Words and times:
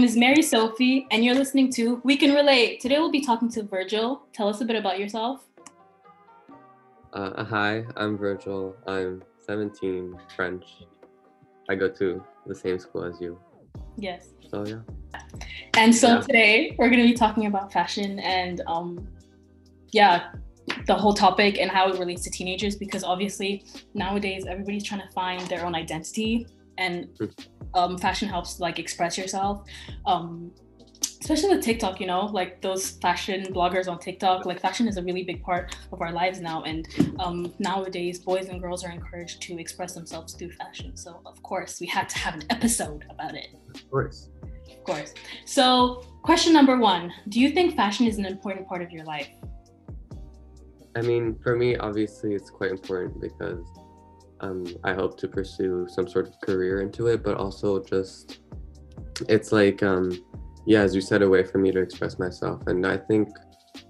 name 0.00 0.08
is 0.08 0.16
Mary 0.16 0.40
Sophie, 0.40 1.06
and 1.10 1.22
you're 1.22 1.34
listening 1.34 1.70
to 1.70 2.00
We 2.04 2.16
Can 2.16 2.32
Relate. 2.32 2.80
Today 2.80 2.98
we'll 2.98 3.10
be 3.10 3.20
talking 3.20 3.50
to 3.50 3.62
Virgil. 3.64 4.22
Tell 4.32 4.48
us 4.48 4.62
a 4.62 4.64
bit 4.64 4.76
about 4.76 4.98
yourself. 4.98 5.44
Uh, 7.12 7.44
hi, 7.44 7.84
I'm 7.98 8.16
Virgil. 8.16 8.74
I'm 8.86 9.22
17, 9.46 10.18
French. 10.34 10.64
I 11.68 11.74
go 11.74 11.86
to 11.86 12.24
the 12.46 12.54
same 12.54 12.78
school 12.78 13.04
as 13.04 13.20
you. 13.20 13.38
Yes. 13.98 14.30
So 14.50 14.64
yeah. 14.64 14.78
And 15.74 15.94
so 15.94 16.14
Yeah. 16.14 16.20
today 16.22 16.76
we're 16.78 16.88
going 16.88 17.02
to 17.02 17.06
be 17.06 17.12
talking 17.12 17.44
about 17.44 17.70
fashion 17.70 18.20
and 18.20 18.62
um, 18.66 19.06
yeah, 19.92 20.32
the 20.86 20.94
whole 20.94 21.12
topic 21.12 21.58
and 21.58 21.70
how 21.70 21.90
it 21.92 21.98
relates 21.98 22.22
to 22.22 22.30
teenagers 22.30 22.74
because 22.74 23.04
obviously 23.04 23.66
nowadays 23.92 24.46
everybody's 24.48 24.84
trying 24.84 25.02
to 25.02 25.12
find 25.12 25.42
their 25.48 25.66
own 25.66 25.74
identity 25.74 26.46
and 26.78 27.08
um, 27.74 27.98
fashion 27.98 28.28
helps 28.28 28.60
like 28.60 28.78
express 28.78 29.16
yourself. 29.18 29.66
Um, 30.06 30.52
especially 31.20 31.54
with 31.54 31.64
TikTok, 31.64 32.00
you 32.00 32.06
know, 32.06 32.26
like 32.26 32.60
those 32.62 32.90
fashion 32.90 33.44
bloggers 33.52 33.88
on 33.88 33.98
TikTok, 33.98 34.46
like 34.46 34.60
fashion 34.60 34.88
is 34.88 34.96
a 34.96 35.02
really 35.02 35.22
big 35.22 35.42
part 35.42 35.76
of 35.92 36.00
our 36.00 36.12
lives 36.12 36.40
now. 36.40 36.62
And 36.62 36.88
um, 37.18 37.52
nowadays, 37.58 38.18
boys 38.18 38.48
and 38.48 38.60
girls 38.60 38.84
are 38.84 38.90
encouraged 38.90 39.42
to 39.42 39.58
express 39.58 39.94
themselves 39.94 40.34
through 40.34 40.52
fashion. 40.52 40.96
So, 40.96 41.20
of 41.26 41.42
course, 41.42 41.80
we 41.80 41.86
had 41.86 42.08
to 42.08 42.18
have 42.18 42.34
an 42.34 42.44
episode 42.50 43.04
about 43.10 43.34
it. 43.34 43.48
Of 43.74 43.90
course. 43.90 44.30
Of 44.70 44.84
course. 44.84 45.14
So, 45.44 46.02
question 46.22 46.52
number 46.52 46.78
one 46.78 47.12
Do 47.28 47.40
you 47.40 47.50
think 47.50 47.76
fashion 47.76 48.06
is 48.06 48.18
an 48.18 48.24
important 48.24 48.66
part 48.66 48.82
of 48.82 48.90
your 48.90 49.04
life? 49.04 49.28
I 50.96 51.02
mean, 51.02 51.38
for 51.42 51.54
me, 51.54 51.76
obviously, 51.76 52.34
it's 52.34 52.50
quite 52.50 52.70
important 52.70 53.20
because 53.20 53.64
um, 54.40 54.66
I 54.84 54.94
hope 54.94 55.18
to 55.18 55.28
pursue 55.28 55.86
some 55.88 56.08
sort 56.08 56.28
of 56.28 56.40
career 56.40 56.80
into 56.80 57.06
it, 57.08 57.22
but 57.22 57.36
also 57.36 57.82
just 57.82 58.40
it's 59.28 59.52
like, 59.52 59.82
um, 59.82 60.24
yeah, 60.66 60.80
as 60.80 60.94
you 60.94 61.00
said, 61.00 61.22
a 61.22 61.28
way 61.28 61.44
for 61.44 61.58
me 61.58 61.72
to 61.72 61.80
express 61.80 62.18
myself. 62.18 62.66
And 62.66 62.86
I 62.86 62.96
think 62.96 63.28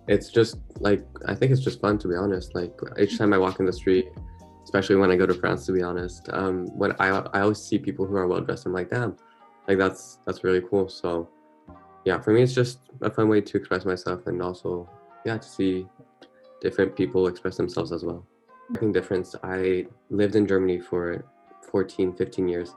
it's 0.09 0.31
just 0.31 0.59
like, 0.79 1.05
I 1.27 1.35
think 1.35 1.53
it's 1.53 1.61
just 1.61 1.81
fun, 1.81 1.99
to 1.99 2.09
be 2.09 2.17
honest. 2.17 2.55
Like, 2.55 2.73
each 2.99 3.19
time 3.19 3.33
I 3.33 3.39
walk 3.39 3.61
in 3.61 3.67
the 3.67 3.73
street, 3.73 4.09
especially 4.65 4.97
when 4.97 5.11
I 5.11 5.17
go 5.17 5.27
to 5.27 5.35
France, 5.35 5.67
to 5.67 5.73
be 5.73 5.83
honest, 5.83 6.29
um, 6.33 6.67
when 6.77 6.93
I, 6.99 7.09
I 7.33 7.41
always 7.41 7.59
see 7.59 7.79
people 7.79 8.07
who 8.07 8.17
are 8.17 8.27
well 8.27 8.41
dressed, 8.41 8.67
I'm 8.67 8.73
like, 8.73 8.91
damn, 8.91 9.17
like, 9.69 9.79
that's, 9.79 10.19
that's 10.27 10.45
really 10.45 10.63
cool. 10.69 10.89
So, 10.89 11.29
yeah, 12.05 12.21
for 12.21 12.33
me, 12.33 12.43
it's 12.43 12.55
just 12.55 12.79
a 13.03 13.11
fun 13.11 13.29
way 13.29 13.41
to 13.41 13.57
express 13.57 13.85
myself 13.85 14.27
and 14.27 14.41
also, 14.43 14.89
yeah, 15.25 15.39
to 15.39 15.49
see 15.49 15.87
different 16.61 16.97
people 16.97 17.27
express 17.27 17.57
themselves 17.57 17.93
as 17.93 18.05
well. 18.05 18.27
Difference. 18.73 19.35
I 19.43 19.87
lived 20.11 20.37
in 20.37 20.47
Germany 20.47 20.79
for 20.79 21.25
14, 21.71 22.15
15 22.15 22.49
years, 22.49 22.75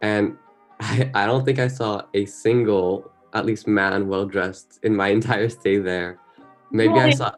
and 0.00 0.36
I, 0.80 1.10
I 1.14 1.26
don't 1.26 1.44
think 1.44 1.58
I 1.58 1.68
saw 1.68 2.02
a 2.12 2.26
single, 2.26 3.10
at 3.32 3.46
least 3.46 3.66
man, 3.68 4.08
well 4.08 4.26
dressed 4.26 4.80
in 4.82 4.96
my 4.96 5.08
entire 5.18 5.48
stay 5.48 5.78
there. 5.78 6.18
Maybe 6.70 7.00
I 7.00 7.10
saw. 7.10 7.32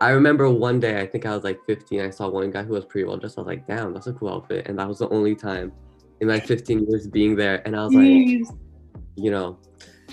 I 0.00 0.10
remember 0.10 0.50
one 0.50 0.80
day, 0.80 1.00
I 1.00 1.06
think 1.06 1.26
I 1.26 1.34
was 1.34 1.44
like 1.44 1.60
15. 1.66 2.00
I 2.00 2.10
saw 2.10 2.28
one 2.28 2.50
guy 2.50 2.62
who 2.64 2.72
was 2.72 2.84
pretty 2.86 3.06
well 3.06 3.18
dressed. 3.18 3.38
I 3.38 3.42
was 3.42 3.46
like, 3.46 3.66
"Damn, 3.66 3.92
that's 3.92 4.06
a 4.06 4.12
cool 4.14 4.30
outfit," 4.30 4.66
and 4.66 4.78
that 4.78 4.88
was 4.88 4.98
the 4.98 5.08
only 5.10 5.34
time 5.36 5.70
in 6.20 6.28
my 6.28 6.40
15 6.40 6.86
years 6.88 7.06
being 7.06 7.36
there. 7.36 7.62
And 7.66 7.76
I 7.76 7.84
was 7.84 7.94
like, 7.94 8.58
you 9.16 9.30
know, 9.30 9.58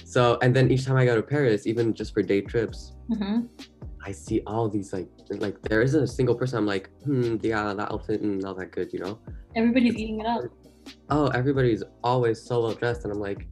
so 0.03 0.38
and 0.42 0.55
then 0.55 0.70
each 0.70 0.86
time 0.86 0.97
I 0.97 1.05
go 1.05 1.16
to 1.16 1.23
Paris, 1.23 1.66
even 1.66 1.94
just 1.94 2.14
for 2.14 2.22
day 2.22 2.42
trips, 2.42 2.94
Mhm. 3.09 3.50
I 4.05 4.11
see 4.11 4.42
all 4.47 4.69
these 4.69 4.94
like 4.94 5.09
like 5.30 5.61
there 5.64 5.81
isn't 5.81 6.03
a 6.03 6.08
single 6.08 6.36
person 6.36 6.58
I'm 6.58 6.66
like, 6.66 6.89
hmm, 7.03 7.38
yeah, 7.42 7.73
that 7.73 7.92
outfit 7.92 8.23
mm, 8.23 8.42
not 8.42 8.58
that 8.58 8.72
good, 8.72 8.94
you 8.94 9.00
know? 9.00 9.19
Everybody's 9.55 9.95
eating 9.95 10.22
it 10.22 10.25
up. 10.25 10.44
Oh, 11.09 11.28
everybody's 11.28 11.83
always 12.04 12.42
so 12.42 12.61
well 12.64 12.73
dressed, 12.73 13.04
and 13.04 13.14
I'm 13.14 13.20
like, 13.20 13.48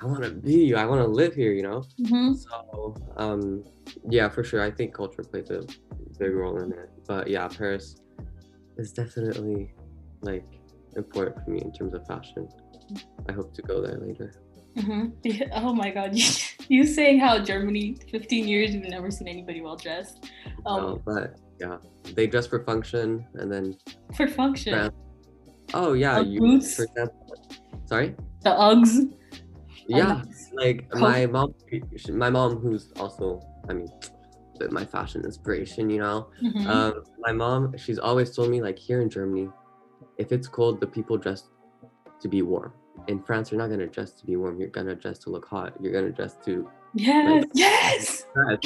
I 0.00 0.06
want 0.06 0.24
to 0.24 0.30
be 0.30 0.64
you. 0.64 0.76
I 0.76 0.84
want 0.84 1.00
to 1.00 1.06
live 1.06 1.34
here, 1.34 1.52
you 1.52 1.62
know? 1.62 1.84
Mhm. 2.00 2.36
So, 2.36 2.96
um, 3.16 3.64
yeah, 4.08 4.28
for 4.28 4.44
sure. 4.44 4.60
I 4.60 4.70
think 4.70 4.94
culture 4.94 5.22
plays 5.22 5.50
a 5.50 5.62
big 6.18 6.34
role 6.34 6.58
in 6.60 6.72
it. 6.72 6.90
But 7.06 7.28
yeah, 7.28 7.48
Paris 7.48 7.96
is 8.76 8.92
definitely 8.92 9.72
like 10.22 10.44
important 10.96 11.42
for 11.44 11.50
me 11.50 11.60
in 11.60 11.72
terms 11.72 11.94
of 11.94 12.06
fashion. 12.06 12.48
I 13.28 13.32
hope 13.32 13.54
to 13.54 13.62
go 13.62 13.80
there 13.80 13.98
later. 13.98 14.34
Mhm. 14.76 15.12
Yeah, 15.24 15.48
Oh 15.52 15.74
my 15.74 15.90
God. 15.90 16.14
You, 16.16 16.24
you 16.68 16.86
saying 16.86 17.20
how 17.20 17.38
Germany, 17.38 17.96
15 18.10 18.48
years, 18.48 18.74
you've 18.74 18.88
never 18.88 19.10
seen 19.10 19.28
anybody 19.28 19.60
well 19.60 19.76
dressed. 19.76 20.30
Um, 20.66 20.82
No, 20.82 21.02
but 21.04 21.38
yeah, 21.60 21.78
they 22.14 22.26
dress 22.26 22.46
for 22.46 22.64
function, 22.64 23.26
and 23.34 23.50
then 23.52 23.76
for 24.14 24.26
function. 24.26 24.90
Oh 25.74 25.92
yeah, 25.92 26.20
you 26.20 26.40
boots? 26.40 26.76
for 26.76 26.84
example. 26.84 27.36
Sorry. 27.86 28.14
The 28.42 28.50
Uggs. 28.50 29.12
Yeah, 29.88 30.22
like 30.54 30.86
my 30.94 31.26
mom, 31.26 31.54
my 32.10 32.30
mom, 32.30 32.56
who's 32.56 32.92
also, 32.96 33.40
I 33.68 33.74
mean, 33.74 33.88
my 34.70 34.84
fashion 34.84 35.24
inspiration, 35.24 35.90
you 35.90 35.98
know. 35.98 36.28
Mhm. 36.42 36.66
Um, 36.66 37.02
my 37.18 37.32
mom, 37.32 37.76
she's 37.76 37.98
always 37.98 38.34
told 38.34 38.50
me 38.50 38.62
like 38.62 38.78
here 38.78 39.00
in 39.00 39.10
Germany, 39.10 39.48
if 40.18 40.30
it's 40.32 40.46
cold, 40.48 40.80
the 40.80 40.86
people 40.86 41.18
dress 41.18 41.48
to 42.20 42.28
be 42.28 42.42
warm. 42.42 42.72
In 43.08 43.22
France, 43.22 43.50
you're 43.50 43.58
not 43.58 43.70
gonna 43.70 43.86
dress 43.86 44.12
to 44.12 44.26
be 44.26 44.36
warm. 44.36 44.60
You're 44.60 44.68
gonna 44.68 44.94
dress 44.94 45.18
to 45.20 45.30
look 45.30 45.46
hot. 45.46 45.74
You're 45.80 45.92
gonna 45.92 46.10
dress 46.10 46.36
to 46.44 46.68
yes. 46.94 47.44
Yes. 47.54 48.26
dress. 48.34 48.60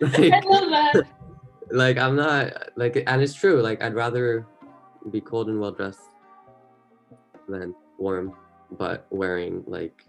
I 0.02 0.28
like, 0.28 0.44
love 0.44 0.70
that. 0.70 1.06
like 1.70 1.98
I'm 1.98 2.16
not 2.16 2.52
like, 2.76 3.02
and 3.06 3.22
it's 3.22 3.34
true. 3.34 3.60
Like 3.60 3.82
I'd 3.82 3.94
rather 3.94 4.46
be 5.10 5.20
cold 5.20 5.48
and 5.48 5.60
well 5.60 5.72
dressed 5.72 6.00
than 7.48 7.74
warm, 7.98 8.34
but 8.78 9.06
wearing 9.10 9.62
like 9.66 10.04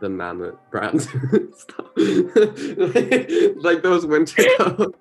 the 0.00 0.08
mammoth 0.08 0.56
brand 0.70 1.00
stuff, 1.02 1.86
like, 1.96 3.30
like 3.56 3.82
those 3.82 4.04
winter 4.04 4.42
coats. 4.58 4.98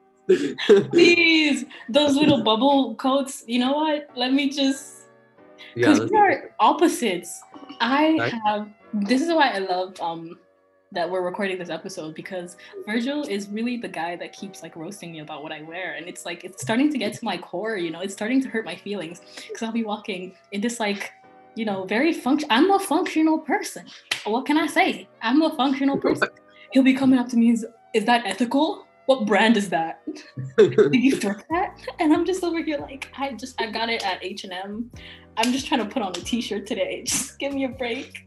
Please, 0.89 1.65
those 1.89 2.15
little 2.15 2.43
bubble 2.43 2.95
coats. 2.95 3.43
You 3.47 3.59
know 3.59 3.73
what? 3.73 4.09
Let 4.15 4.33
me 4.33 4.49
just 4.49 5.04
because 5.75 5.99
let's- 5.99 6.11
we 6.11 6.17
are 6.17 6.51
opposites. 6.59 7.41
I 7.79 8.15
Right. 8.19 8.33
have. 8.45 8.69
This 8.93 9.21
is 9.21 9.29
why 9.33 9.49
I 9.49 9.59
love 9.59 9.99
um 10.01 10.39
that 10.91 11.09
we're 11.09 11.21
recording 11.21 11.57
this 11.57 11.69
episode 11.69 12.15
because 12.15 12.55
Virgil 12.85 13.23
is 13.23 13.49
really 13.49 13.75
the 13.75 13.87
guy 13.87 14.15
that 14.15 14.31
keeps 14.31 14.63
like 14.63 14.75
roasting 14.77 15.11
me 15.11 15.19
about 15.19 15.43
what 15.43 15.51
I 15.51 15.61
wear, 15.63 15.93
and 15.97 16.07
it's 16.07 16.25
like 16.25 16.43
it's 16.45 16.61
starting 16.61 16.89
to 16.93 16.97
get 16.97 17.13
to 17.13 17.25
my 17.25 17.37
core. 17.37 17.75
You 17.77 17.91
know, 17.91 17.99
it's 17.99 18.13
starting 18.13 18.41
to 18.43 18.49
hurt 18.49 18.63
my 18.65 18.75
feelings 18.75 19.21
because 19.47 19.61
I'll 19.63 19.71
be 19.73 19.83
walking 19.83 20.33
in 20.53 20.61
this 20.61 20.79
like 20.79 21.11
you 21.55 21.65
know 21.65 21.83
very 21.85 22.13
function. 22.13 22.47
I'm 22.51 22.71
a 22.71 22.79
functional 22.79 23.39
person. 23.39 23.85
What 24.25 24.45
can 24.45 24.57
I 24.57 24.67
say? 24.67 25.07
I'm 25.21 25.41
a 25.41 25.53
functional 25.55 25.97
person. 26.05 26.29
He'll 26.71 26.83
be 26.83 26.93
coming 26.93 27.19
up 27.19 27.27
to 27.29 27.37
me. 27.37 27.51
Is, 27.51 27.65
is 27.93 28.05
that 28.05 28.25
ethical? 28.25 28.85
What 29.05 29.25
brand 29.25 29.55
is 29.57 29.69
that? 29.69 30.01
Did 30.57 30.95
you 30.95 31.15
throw 31.17 31.33
that? 31.51 31.79
And 31.99 32.11
I'm 32.13 32.25
just 32.25 32.43
over 32.43 32.61
here 32.63 32.77
like, 32.79 33.09
I 33.17 33.33
just 33.33 33.59
I 33.61 33.69
got 33.71 33.89
it 33.89 34.03
at 34.05 34.23
H 34.23 34.43
and 34.45 34.53
M. 34.53 34.91
I'm 35.37 35.51
just 35.51 35.67
trying 35.67 35.81
to 35.81 35.85
put 35.93 36.01
on 36.01 36.09
a 36.09 36.13
T-shirt 36.13 36.65
today. 36.65 37.03
Just 37.07 37.37
give 37.39 37.53
me 37.53 37.65
a 37.65 37.69
break. 37.69 38.25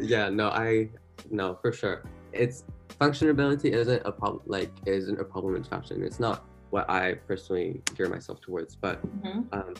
yeah 0.00 0.30
no 0.30 0.48
i 0.48 0.88
no 1.30 1.58
for 1.60 1.70
sure 1.72 2.02
it's 2.32 2.64
functionability 2.98 3.66
isn't 3.72 4.00
a 4.06 4.12
problem 4.12 4.40
like 4.46 4.70
isn't 4.86 5.20
a 5.20 5.24
problem 5.24 5.54
in 5.56 5.62
fashion 5.62 6.02
it's 6.02 6.18
not 6.18 6.46
what 6.70 6.88
i 6.88 7.12
personally 7.28 7.82
gear 7.94 8.08
myself 8.08 8.40
towards 8.40 8.74
but 8.76 8.96
Mhm. 9.22 9.44
um 9.52 9.74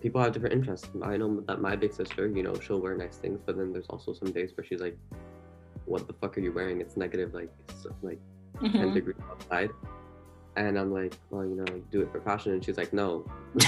people 0.00 0.22
have 0.22 0.32
different 0.32 0.54
interests 0.54 0.88
i 1.02 1.18
know 1.18 1.40
that 1.46 1.60
my 1.60 1.76
big 1.76 1.92
sister 1.92 2.28
you 2.28 2.42
know 2.42 2.58
she'll 2.58 2.80
wear 2.80 2.96
nice 2.96 3.18
things 3.18 3.40
but 3.44 3.58
then 3.58 3.72
there's 3.74 3.88
also 3.88 4.14
some 4.14 4.30
days 4.32 4.52
where 4.56 4.64
she's 4.64 4.80
like 4.80 4.96
what 5.84 6.06
the 6.06 6.14
fuck 6.14 6.38
are 6.38 6.40
you 6.40 6.52
wearing 6.52 6.80
it's 6.80 6.96
negative 6.96 7.34
like 7.34 7.52
so, 7.82 7.94
like 8.62 8.72
10 8.72 8.90
Mhm. 8.90 8.94
degrees 8.94 9.16
outside. 9.30 9.70
And 10.56 10.78
i'm 10.78 10.90
like 10.92 11.14
well 11.30 11.44
you 11.44 11.54
know 11.54 11.64
do 11.90 12.00
it 12.00 12.10
for 12.12 12.20
fashion. 12.20 12.52
And 12.52 12.64
she's 12.64 12.76
like 12.78 12.92
no. 12.92 13.24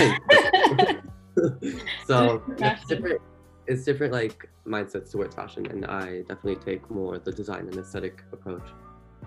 So 2.04 2.42
it's 2.58 2.84
different 2.86 3.20
it's 3.66 3.84
different 3.84 4.12
like 4.12 4.48
mindsets 4.66 5.10
towards 5.12 5.34
fashion. 5.34 5.66
And 5.66 5.84
i 5.86 6.20
definitely 6.22 6.56
take 6.56 6.90
more 6.90 7.18
the 7.18 7.32
design 7.32 7.68
and 7.68 7.76
aesthetic 7.76 8.22
approach. 8.32 8.66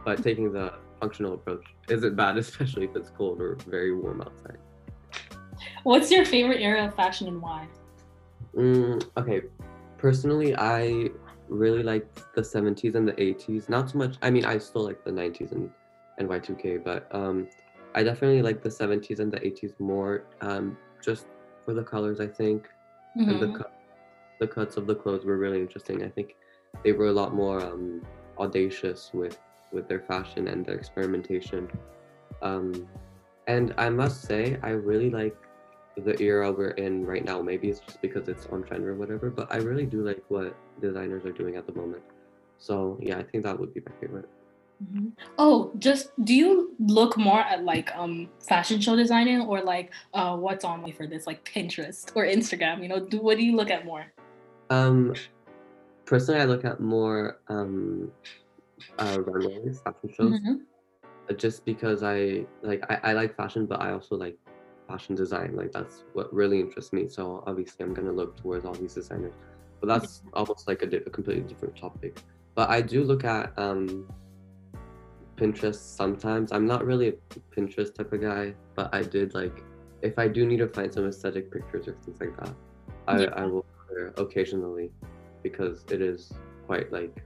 But 0.03 0.23
taking 0.23 0.51
the 0.51 0.73
functional 0.99 1.33
approach 1.33 1.63
isn't 1.89 2.15
bad 2.15 2.37
especially 2.45 2.85
if 2.85 2.95
it's 2.95 3.09
cold 3.11 3.39
or 3.41 3.57
very 3.67 3.95
warm 3.95 4.21
outside. 4.21 4.57
What's 5.83 6.11
your 6.11 6.25
favorite 6.25 6.61
era 6.61 6.85
of 6.87 6.95
fashion 6.95 7.27
and 7.27 7.41
why? 7.41 7.67
Mm, 8.55 9.03
okay, 9.17 9.41
personally, 9.97 10.55
I 10.57 11.09
really 11.51 11.83
like 11.83 12.07
the 12.33 12.43
70s 12.43 12.95
and 12.95 13.07
the 13.07 13.21
80s. 13.21 13.69
Not 13.69 13.89
so 13.89 13.97
much. 13.97 14.15
I 14.21 14.29
mean, 14.31 14.45
I 14.45 14.57
still 14.57 14.83
like 14.83 15.03
the 15.03 15.11
90s 15.11 15.51
and 15.51 15.69
and 16.17 16.27
Y2K, 16.29 16.77
but 16.83 17.07
um, 17.11 17.47
I 17.95 18.03
definitely 18.03 18.41
like 18.41 18.61
the 18.63 18.69
70s 18.69 19.19
and 19.19 19.31
the 19.31 19.45
80s 19.45 19.73
more. 19.79 20.23
Um, 20.41 20.77
just 21.03 21.25
for 21.65 21.73
the 21.73 21.83
colors, 21.83 22.19
I 22.19 22.27
think, 22.27 22.67
and 23.15 23.39
the 23.41 23.47
Mhm. 23.47 23.57
cut, 23.57 23.71
the 24.39 24.47
cuts 24.47 24.77
of 24.77 24.87
the 24.87 24.95
clothes 24.95 25.25
were 25.25 25.37
really 25.37 25.59
interesting. 25.59 26.03
I 26.03 26.09
think 26.09 26.35
they 26.83 26.93
were 26.93 27.07
a 27.07 27.13
lot 27.13 27.33
more 27.33 27.61
um, 27.61 28.01
audacious 28.37 29.11
with 29.13 29.37
with 29.71 29.87
their 29.87 30.01
fashion 30.01 30.47
and 30.47 30.65
their 30.65 30.75
experimentation. 30.75 31.69
Um, 32.41 32.87
and 33.47 33.73
I 33.77 33.89
must 33.89 34.23
say, 34.23 34.57
I 34.63 34.69
really 34.69 35.09
like 35.09 35.35
the 35.97 36.19
era 36.21 36.51
we're 36.51 36.71
in 36.71 37.05
right 37.05 37.23
now. 37.23 37.41
Maybe 37.41 37.69
it's 37.69 37.79
just 37.79 38.01
because 38.01 38.27
it's 38.27 38.45
on 38.47 38.63
trend 38.63 38.85
or 38.85 38.95
whatever, 38.95 39.29
but 39.29 39.51
I 39.51 39.57
really 39.57 39.85
do 39.85 40.03
like 40.03 40.23
what 40.29 40.55
designers 40.79 41.25
are 41.25 41.31
doing 41.31 41.55
at 41.55 41.67
the 41.67 41.73
moment. 41.73 42.03
So 42.57 42.97
yeah, 43.01 43.17
I 43.17 43.23
think 43.23 43.43
that 43.43 43.59
would 43.59 43.73
be 43.73 43.81
my 43.81 43.91
favorite. 43.99 44.29
Mm-hmm. 44.83 45.09
Oh, 45.37 45.71
just 45.77 46.09
do 46.23 46.33
you 46.33 46.75
look 46.79 47.17
more 47.17 47.41
at 47.41 47.63
like 47.63 47.95
um 47.95 48.29
fashion 48.47 48.81
show 48.81 48.95
designing 48.95 49.41
or 49.41 49.61
like 49.61 49.91
uh 50.13 50.35
what's 50.35 50.65
on 50.65 50.81
me 50.83 50.91
for 50.91 51.05
this 51.05 51.27
like 51.27 51.43
Pinterest 51.45 52.11
or 52.15 52.25
Instagram? 52.25 52.81
You 52.81 52.89
know, 52.89 52.99
do 52.99 53.21
what 53.21 53.37
do 53.37 53.43
you 53.43 53.55
look 53.55 53.69
at 53.69 53.85
more? 53.85 54.05
Um, 54.69 55.13
personally, 56.05 56.41
I 56.41 56.45
look 56.45 56.65
at 56.65 56.79
more 56.79 57.39
um 57.47 58.11
uh 58.97 59.17
runways, 59.21 59.81
fashion 59.81 60.09
shows, 60.15 60.33
Mm-hmm. 60.33 61.35
just 61.37 61.63
because 61.65 62.01
I 62.01 62.45
like 62.63 62.83
I, 62.89 63.11
I 63.11 63.13
like 63.13 63.35
fashion, 63.35 63.65
but 63.67 63.81
I 63.81 63.91
also 63.91 64.15
like 64.15 64.37
fashion 64.91 65.15
design. 65.15 65.55
Like 65.55 65.71
that's 65.71 66.03
what 66.13 66.33
really 66.33 66.59
interests 66.59 66.93
me. 66.93 67.07
So 67.09 67.43
obviously, 67.47 67.85
I'm 67.85 67.93
gonna 67.93 68.11
look 68.11 68.37
towards 68.41 68.65
all 68.65 68.73
these 68.73 68.93
designers. 68.93 69.33
But 69.79 69.87
that's 69.87 70.21
almost 70.33 70.67
like 70.67 70.81
a, 70.83 70.85
di- 70.85 70.97
a 70.97 71.09
completely 71.09 71.43
different 71.43 71.75
topic. 71.75 72.21
But 72.55 72.69
I 72.69 72.81
do 72.81 73.03
look 73.03 73.23
at 73.23 73.53
um 73.57 74.07
Pinterest 75.37 75.75
sometimes. 75.75 76.51
I'm 76.51 76.67
not 76.67 76.85
really 76.85 77.07
a 77.09 77.13
Pinterest 77.55 77.93
type 77.95 78.13
of 78.13 78.21
guy, 78.21 78.53
but 78.75 78.93
I 78.93 79.01
did 79.01 79.33
like 79.33 79.63
if 80.01 80.17
I 80.19 80.27
do 80.27 80.45
need 80.45 80.57
to 80.57 80.67
find 80.67 80.93
some 80.93 81.07
aesthetic 81.07 81.51
pictures 81.51 81.87
or 81.87 81.93
things 82.03 82.19
like 82.19 82.35
that, 82.37 82.53
I, 83.07 83.21
Yeah. 83.21 83.29
I 83.35 83.45
will 83.45 83.65
occasionally 84.17 84.91
because 85.43 85.85
it 85.89 86.01
is 86.01 86.31
quite 86.67 86.91
like 86.91 87.23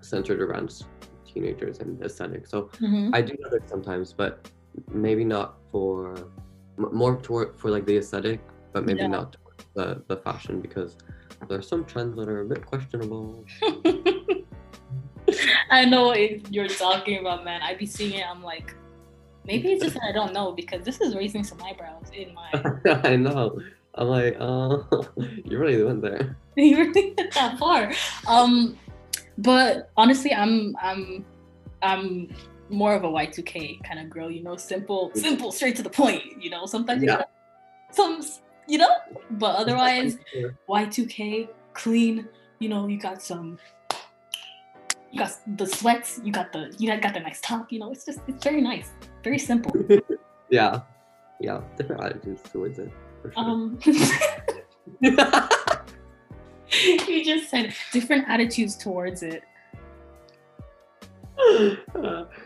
centered 0.00 0.40
around 0.40 0.68
teenagers 1.26 1.78
and 1.80 2.02
aesthetic. 2.02 2.46
So 2.46 2.70
Mm-hmm. 2.80 3.14
I 3.14 3.22
do 3.22 3.34
it 3.52 3.68
sometimes, 3.68 4.12
but 4.12 4.48
maybe 4.92 5.24
not 5.24 5.56
for 5.70 6.14
more 6.76 7.16
toward 7.20 7.56
for 7.58 7.70
like 7.70 7.86
the 7.86 7.96
aesthetic, 7.98 8.40
but 8.72 8.84
maybe 8.84 9.00
Yeah. 9.00 9.08
not 9.08 9.36
the 9.74 10.02
the 10.08 10.16
fashion 10.18 10.60
because 10.60 10.96
there 11.48 11.58
are 11.58 11.62
some 11.62 11.84
trends 11.84 12.16
that 12.16 12.28
are 12.28 12.40
a 12.40 12.44
bit 12.44 12.64
questionable. 12.64 13.44
I 15.70 15.84
know 15.84 16.08
what 16.08 16.52
you're 16.52 16.68
talking 16.68 17.18
about, 17.20 17.44
man. 17.44 17.62
I'd 17.62 17.78
be 17.78 17.86
seeing 17.86 18.14
it. 18.14 18.26
I'm 18.28 18.42
like, 18.42 18.74
maybe 19.46 19.72
it's 19.72 19.82
just 19.82 19.94
that 19.94 20.04
I 20.04 20.12
don't 20.12 20.32
know 20.32 20.52
because 20.52 20.84
this 20.84 21.00
is 21.00 21.14
raising 21.14 21.44
some 21.44 21.60
eyebrows 21.62 22.06
in 22.14 22.34
my. 22.34 22.50
I 23.04 23.16
know. 23.16 23.58
I'm 23.94 24.08
like, 24.08 24.36
oh, 24.40 24.86
you 25.44 25.58
really 25.58 25.82
went 25.82 26.02
there. 26.02 26.36
you 26.56 26.76
really 26.78 27.10
get 27.14 27.32
that 27.34 27.58
far. 27.58 27.92
Um, 28.26 28.78
but 29.38 29.90
honestly, 29.96 30.32
I'm 30.34 30.76
I'm 30.80 31.24
I'm 31.82 32.34
more 32.72 32.94
of 32.94 33.04
a 33.04 33.08
Y2K 33.08 33.84
kind 33.84 34.00
of 34.00 34.10
girl. 34.10 34.30
You 34.30 34.42
know, 34.42 34.56
simple, 34.56 35.10
simple, 35.14 35.52
straight 35.52 35.76
to 35.76 35.82
the 35.82 35.90
point. 35.90 36.22
You 36.40 36.50
know, 36.50 36.66
sometimes 36.66 37.02
you 37.02 37.08
Yeah. 37.08 37.16
gotta, 37.16 37.28
some, 37.90 38.22
you 38.66 38.78
know, 38.78 38.90
but 39.32 39.56
otherwise, 39.56 40.16
Y2K, 40.68 41.48
clean. 41.74 42.28
You 42.58 42.68
know, 42.68 42.86
you 42.88 42.98
got 42.98 43.22
some. 43.22 43.58
You 45.10 45.18
got 45.18 45.32
the 45.58 45.66
sweats. 45.66 46.20
You 46.24 46.32
got 46.32 46.52
the 46.52 46.74
you 46.78 46.88
got 46.98 47.14
the 47.14 47.20
nice 47.20 47.40
top. 47.40 47.70
You 47.70 47.80
know, 47.80 47.92
it's 47.92 48.04
just 48.04 48.20
it's 48.26 48.42
very 48.42 48.62
nice, 48.62 48.90
very 49.22 49.38
simple. 49.38 49.72
yeah, 50.50 50.80
yeah, 51.40 51.60
different 51.76 52.02
attitudes 52.02 52.42
towards 52.50 52.78
it. 52.78 52.90
Sure. 53.22 53.32
Um, 53.36 53.78
you 55.02 55.14
just 57.24 57.50
said 57.50 57.74
different 57.92 58.28
attitudes 58.28 58.76
towards 58.76 59.22
it. 59.22 59.42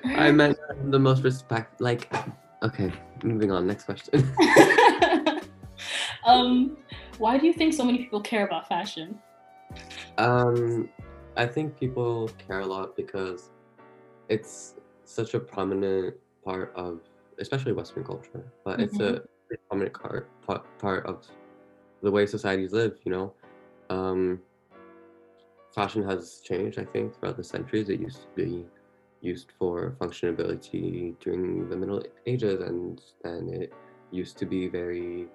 I 0.05 0.33
meant 0.33 0.59
the 0.91 0.99
most 0.99 1.23
respect. 1.23 1.81
Like, 1.81 2.13
okay, 2.63 2.93
moving 3.23 3.51
on. 3.51 3.67
Next 3.67 3.85
question. 3.85 4.33
um, 6.27 6.77
why 7.19 7.39
do 7.39 7.47
you 7.47 7.53
think 7.53 7.75
so 7.75 7.85
many 7.85 7.99
people 7.99 8.21
care 8.21 8.47
about 8.47 8.69
fashion? 8.69 9.19
Um, 10.19 10.89
I 11.37 11.47
think 11.47 11.79
people 11.79 12.31
care 12.47 12.61
a 12.61 12.67
lot 12.67 12.97
because 12.97 13.51
it's 14.29 14.75
such 15.05 15.35
a 15.35 15.41
prominent 15.41 16.15
part 16.45 16.73
of, 16.75 17.01
especially 17.39 17.73
Western 17.73 18.05
culture, 18.05 18.45
but 18.65 18.81
it's 18.81 18.99
a 19.01 19.23
prominent 19.69 19.95
part, 19.95 20.29
part 20.47 20.65
part 20.79 21.07
of 21.07 21.27
the 22.03 22.11
way 22.11 22.27
societies 22.27 22.73
live. 22.73 22.99
You 23.05 23.13
know, 23.13 23.35
um, 23.91 24.41
fashion 25.75 26.03
has 26.05 26.41
changed. 26.45 26.79
I 26.79 26.85
think 26.85 27.19
throughout 27.19 27.37
the 27.37 27.45
centuries, 27.45 27.89
it 27.89 28.01
used 28.01 28.23
to 28.23 28.29
be 28.35 28.67
used 29.21 29.53
for 29.59 29.97
functionability 30.01 31.19
during 31.21 31.69
the 31.69 31.77
Middle 31.77 32.03
Ages, 32.27 32.61
and 32.61 33.01
then 33.23 33.49
it 33.53 33.73
used 34.11 34.39
to 34.39 34.47
be 34.47 34.69
very 34.69 35.27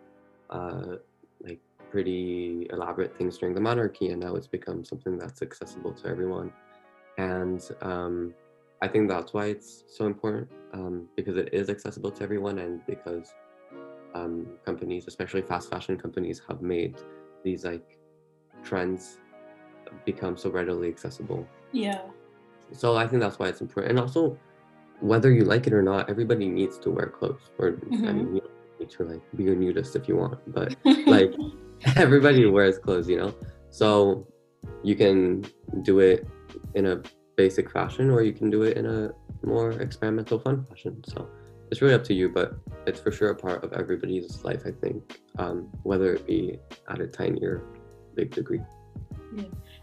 uh, 0.50 0.96
like 1.44 1.60
pretty 1.90 2.68
elaborate 2.72 3.18
things 3.18 3.38
during 3.38 3.54
the 3.56 3.62
monarchy, 3.62 4.10
and 4.10 4.22
now 4.22 4.36
it's 4.36 4.48
become 4.48 4.84
something 4.86 5.18
that's 5.18 5.42
accessible 5.42 5.94
to 5.94 6.08
everyone. 6.08 6.52
And 7.18 7.62
um, 7.82 8.34
I 8.82 8.88
think 8.88 9.10
that's 9.10 9.34
why 9.34 9.48
it's 9.48 9.84
so 9.88 10.06
important 10.06 10.50
um, 10.74 11.08
because 11.16 11.38
it 11.38 11.50
is 11.54 11.70
accessible 11.70 12.12
to 12.12 12.24
everyone, 12.24 12.60
and 12.60 12.82
because 12.88 13.34
um, 14.14 14.48
companies, 14.66 15.06
especially 15.08 15.42
fast 15.42 15.70
fashion 15.70 15.98
companies, 15.98 16.42
have 16.48 16.62
made 16.62 16.96
these 17.44 17.66
like 17.66 17.98
trends 18.64 19.18
become 20.06 20.38
so 20.38 20.50
readily 20.50 20.88
accessible. 20.88 21.48
Yeah. 21.72 22.02
So 22.74 22.96
I 22.96 23.08
think 23.08 23.22
that's 23.22 23.40
why 23.40 23.48
it's 23.48 23.62
important, 23.62 23.92
and 23.92 24.00
also 24.00 24.38
whether 25.00 25.32
you 25.32 25.44
like 25.44 25.66
it 25.68 25.74
or 25.74 25.82
not, 25.82 26.10
everybody 26.10 26.48
needs 26.48 26.78
to 26.80 26.92
wear 26.92 27.08
clothes. 27.08 27.50
Or 27.58 27.70
I 27.70 27.72
Mhm. 27.72 28.16
mean, 28.16 28.36
you 28.36 28.42
don't 28.42 28.80
need 28.80 28.90
to 28.92 29.04
like 29.04 29.22
be 29.36 29.50
a 29.50 29.56
nudist 29.56 29.96
if 29.96 30.08
you 30.08 30.16
want, 30.18 30.40
but 30.48 30.76
like 31.08 31.34
everybody 31.98 32.46
wears 32.46 32.78
clothes, 32.78 33.10
you 33.10 33.18
know. 33.18 33.34
So 33.72 34.28
you 34.84 34.96
can 34.96 35.46
do 35.84 36.00
it 36.00 36.28
in 36.76 36.86
a 36.86 37.02
basic 37.36 37.72
fashion, 37.72 38.10
or 38.12 38.22
you 38.22 38.34
can 38.34 38.50
do 38.50 38.64
it 38.64 38.78
in 38.78 38.86
a 38.86 39.12
more 39.44 39.72
experimental, 39.72 40.40
fun 40.40 40.66
fashion. 40.66 41.04
So 41.06 41.28
it's 41.72 41.82
really 41.82 41.96
up 41.96 42.04
to 42.06 42.14
you, 42.14 42.30
but 42.30 42.58
it's 42.86 43.00
for 43.00 43.12
sure 43.12 43.30
a 43.32 43.36
part 43.36 43.64
of 43.64 43.74
everybody's 43.74 44.44
life, 44.44 44.64
I 44.66 44.72
think, 44.72 45.20
um, 45.40 45.70
whether 45.84 46.14
it 46.14 46.28
be 46.28 46.60
at 46.90 47.00
a 47.00 47.08
tiny 47.08 47.44
or 47.44 47.64
big 48.16 48.32
degree. 48.32 48.62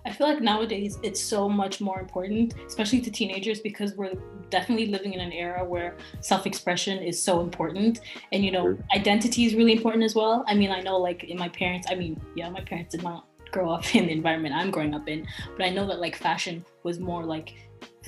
I 0.06 0.12
feel 0.12 0.26
like 0.26 0.40
nowadays 0.40 0.98
it's 1.02 1.20
so 1.20 1.48
much 1.48 1.80
more 1.80 2.00
important, 2.00 2.54
especially 2.66 3.00
to 3.02 3.10
teenagers, 3.10 3.60
because 3.60 3.94
we're 3.94 4.12
definitely 4.50 4.86
living 4.86 5.12
in 5.12 5.20
an 5.20 5.32
era 5.32 5.64
where 5.64 5.96
self-expression 6.20 6.98
is 7.02 7.20
so 7.22 7.40
important, 7.40 8.00
and 8.32 8.44
you 8.44 8.50
know, 8.50 8.67
Mhm. 8.67 8.82
identity 8.94 9.44
is 9.44 9.55
really 9.55 9.72
important 9.72 10.05
as 10.05 10.14
well. 10.14 10.44
I 10.46 10.55
mean, 10.55 10.70
I 10.70 10.81
know 10.81 10.96
like 10.98 11.24
in 11.24 11.36
my 11.38 11.48
parents, 11.48 11.86
I 11.90 11.94
mean, 11.94 12.20
yeah, 12.34 12.48
my 12.48 12.60
parents 12.62 12.94
did 12.94 13.02
not 13.02 13.26
grow 13.50 13.70
up 13.70 13.84
in 13.94 14.06
the 14.06 14.12
environment 14.12 14.55
I'm 14.55 14.70
growing 14.70 14.94
up 14.94 15.08
in, 15.08 15.26
but 15.56 15.64
I 15.67 15.70
know 15.70 15.86
that 15.86 16.00
like 16.00 16.17
fashion 16.17 16.64
was 16.84 16.98
more 17.00 17.24
like 17.24 17.55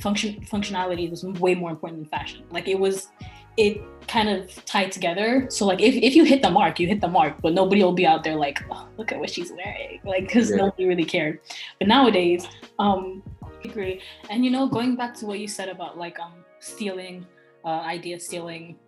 function 0.01 0.41
functionality 0.43 1.11
was 1.11 1.25
way 1.25 1.55
more 1.55 1.71
important 1.71 2.01
than 2.01 2.09
fashion. 2.19 2.45
Like 2.51 2.69
it 2.69 2.79
was, 2.79 3.09
it 3.57 3.81
kind 4.09 4.29
of 4.29 4.65
tied 4.65 4.91
together. 4.91 5.47
So 5.51 5.67
like 5.67 5.81
if, 5.81 5.95
if 5.95 6.17
you 6.17 6.25
hit 6.25 6.43
the 6.43 6.51
mark, 6.51 6.81
you 6.81 6.89
hit 6.89 7.01
the 7.01 7.09
mark, 7.09 7.35
but 7.43 7.53
nobody 7.55 7.83
will 7.85 7.93
be 7.93 8.07
out 8.07 8.25
there 8.25 8.35
like, 8.37 8.61
oh, 8.71 8.89
look 8.97 9.13
at 9.13 9.21
what 9.21 9.31
she's 9.31 9.53
wearing, 9.53 10.01
like 10.05 10.27
because 10.27 10.51
Yeah. 10.51 10.57
nobody 10.57 10.87
really 10.87 11.05
cared. 11.05 11.41
But 11.79 11.89
nowadays, 11.89 12.47
um, 12.79 13.23
I 13.43 13.69
agree. 13.69 14.01
And 14.29 14.45
you 14.45 14.51
know, 14.51 14.67
going 14.67 14.97
back 14.97 15.15
to 15.19 15.27
what 15.27 15.39
you 15.39 15.49
said 15.49 15.69
about 15.69 15.99
like 15.99 16.19
um 16.19 16.45
stealing, 16.61 17.27
uh, 17.65 17.69
idea 17.97 18.19
stealing 18.19 18.79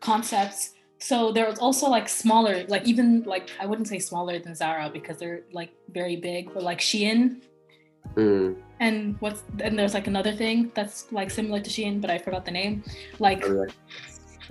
concepts. 0.00 0.74
So 0.98 1.32
there 1.32 1.46
was 1.46 1.58
also 1.58 1.88
like 1.88 2.08
smaller, 2.08 2.64
like 2.68 2.84
even 2.86 3.22
like 3.24 3.50
I 3.60 3.66
wouldn't 3.66 3.88
say 3.88 3.98
smaller 3.98 4.38
than 4.38 4.54
Zara 4.54 4.88
because 4.88 5.18
they're 5.18 5.42
like 5.52 5.72
very 5.90 6.16
big, 6.16 6.54
but 6.54 6.62
like 6.62 6.78
Shein 6.78 7.42
Mm, 8.16 8.56
and 8.82 9.16
what's 9.20 9.44
and 9.60 9.78
there's 9.78 9.94
like 9.94 10.08
another 10.08 10.32
thing 10.32 10.72
that's 10.74 11.10
like 11.12 11.30
similar 11.30 11.60
to 11.60 11.70
Shein, 11.70 12.00
but 12.00 12.10
I 12.10 12.18
forgot 12.18 12.44
the 12.44 12.50
name. 12.50 12.82
Like 13.18 13.44
Ali- 13.44 13.72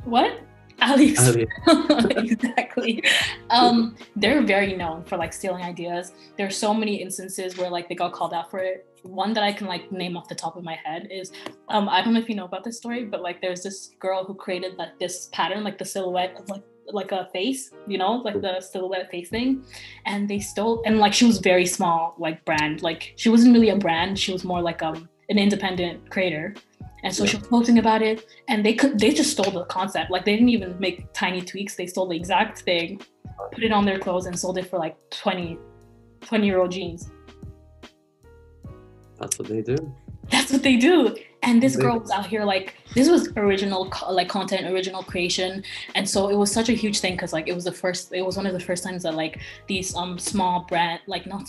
what? 0.06 0.40
AliExpress. 0.82 1.48
Ali- 1.68 2.32
exactly. 2.32 3.04
Um, 3.52 3.96
they're 4.16 4.42
very 4.42 4.74
known 4.76 5.04
for 5.04 5.16
like 5.18 5.32
stealing 5.32 5.64
ideas. 5.64 6.14
There's 6.38 6.58
so 6.58 6.74
many 6.74 6.96
instances 7.02 7.58
where 7.58 7.70
like 7.70 7.88
they 7.88 7.94
got 7.94 8.14
called 8.14 8.34
out 8.34 8.50
for 8.50 8.60
it. 8.60 8.88
One 9.04 9.34
that 9.34 9.44
I 9.44 9.52
can 9.52 9.68
like 9.68 9.92
name 9.92 10.16
off 10.18 10.28
the 10.28 10.36
top 10.36 10.56
of 10.56 10.64
my 10.64 10.78
head 10.84 11.08
is 11.12 11.32
um, 11.70 11.90
I 11.90 12.02
don't 12.02 12.14
know 12.14 12.20
if 12.20 12.30
you 12.30 12.36
know 12.36 12.46
about 12.46 12.64
this 12.64 12.78
story, 12.78 13.04
but 13.04 13.22
like 13.22 13.42
there's 13.42 13.62
this 13.62 13.92
girl 14.00 14.24
who 14.24 14.34
created 14.34 14.78
like 14.78 14.98
this 14.98 15.28
pattern, 15.34 15.64
like 15.64 15.78
the 15.78 15.86
silhouette 15.86 16.36
of 16.40 16.50
like 16.50 16.64
like 16.94 17.12
a 17.12 17.28
face, 17.34 17.72
you 17.88 17.98
know, 17.98 18.14
like 18.24 18.42
the 18.42 18.60
silhouette 18.62 19.10
face 19.12 19.30
thing. 19.30 19.64
And 20.06 20.30
they 20.30 20.40
stole 20.40 20.82
and 20.86 21.00
like 21.00 21.14
she 21.14 21.26
was 21.26 21.40
very 21.40 21.66
small, 21.66 22.16
like 22.18 22.44
brand. 22.46 22.82
Like 22.84 23.14
she 23.18 23.30
wasn't 23.30 23.54
really 23.54 23.70
a 23.70 23.76
brand, 23.78 24.18
she 24.20 24.32
was 24.34 24.44
more 24.44 24.62
like 24.62 24.82
um 24.84 25.08
an 25.30 25.38
independent 25.38 26.10
creator. 26.10 26.56
And 27.04 27.14
so 27.14 27.24
Yeah. 27.24 27.32
she 27.32 27.38
was 27.38 27.48
posting 27.48 27.80
about 27.80 28.02
it 28.02 28.26
and 28.48 28.66
they 28.66 28.74
could 28.74 29.00
they 29.00 29.12
just 29.14 29.32
stole 29.32 29.52
the 29.52 29.66
concept. 29.66 30.12
Like 30.12 30.26
they 30.26 30.34
didn't 30.34 30.50
even 30.50 30.80
make 30.80 31.12
tiny 31.14 31.42
tweaks. 31.42 31.76
They 31.76 31.88
stole 31.88 32.08
the 32.08 32.16
exact 32.16 32.60
thing, 32.62 33.02
put 33.54 33.64
it 33.64 33.72
on 33.72 33.86
their 33.86 34.00
clothes 34.00 34.26
and 34.28 34.38
sold 34.38 34.58
it 34.58 34.68
for 34.70 34.78
like 34.78 34.96
20 35.10 35.58
20 36.22 36.46
year 36.46 36.60
old 36.60 36.72
jeans. 36.72 37.10
That's 39.20 39.38
what 39.38 39.48
they 39.48 39.62
do. 39.62 39.78
That's 40.30 40.52
what 40.52 40.64
they 40.64 40.78
do. 40.78 41.16
And 41.44 41.62
this 41.62 41.76
girl 41.76 42.00
was 42.00 42.12
out 42.12 42.26
here 42.26 42.44
like 42.44 42.76
this 42.94 43.10
was 43.10 43.30
original 43.36 43.92
like 44.10 44.30
content 44.30 44.72
original 44.72 45.04
creation 45.04 45.64
and 45.96 46.08
so 46.08 46.30
it 46.30 46.36
was 46.36 46.52
such 46.52 46.70
a 46.70 46.74
huge 46.74 47.00
thing 47.00 47.14
because 47.14 47.34
like 47.34 47.48
it 47.48 47.54
was 47.54 47.64
the 47.64 47.72
first 47.72 48.14
it 48.14 48.22
was 48.26 48.38
one 48.38 48.46
of 48.46 48.54
the 48.54 48.60
first 48.60 48.84
times 48.84 49.04
that 49.04 49.16
like 49.16 49.40
these 49.68 49.96
um 49.96 50.20
small 50.20 50.66
brand 50.70 51.00
like 51.08 51.26
not 51.26 51.44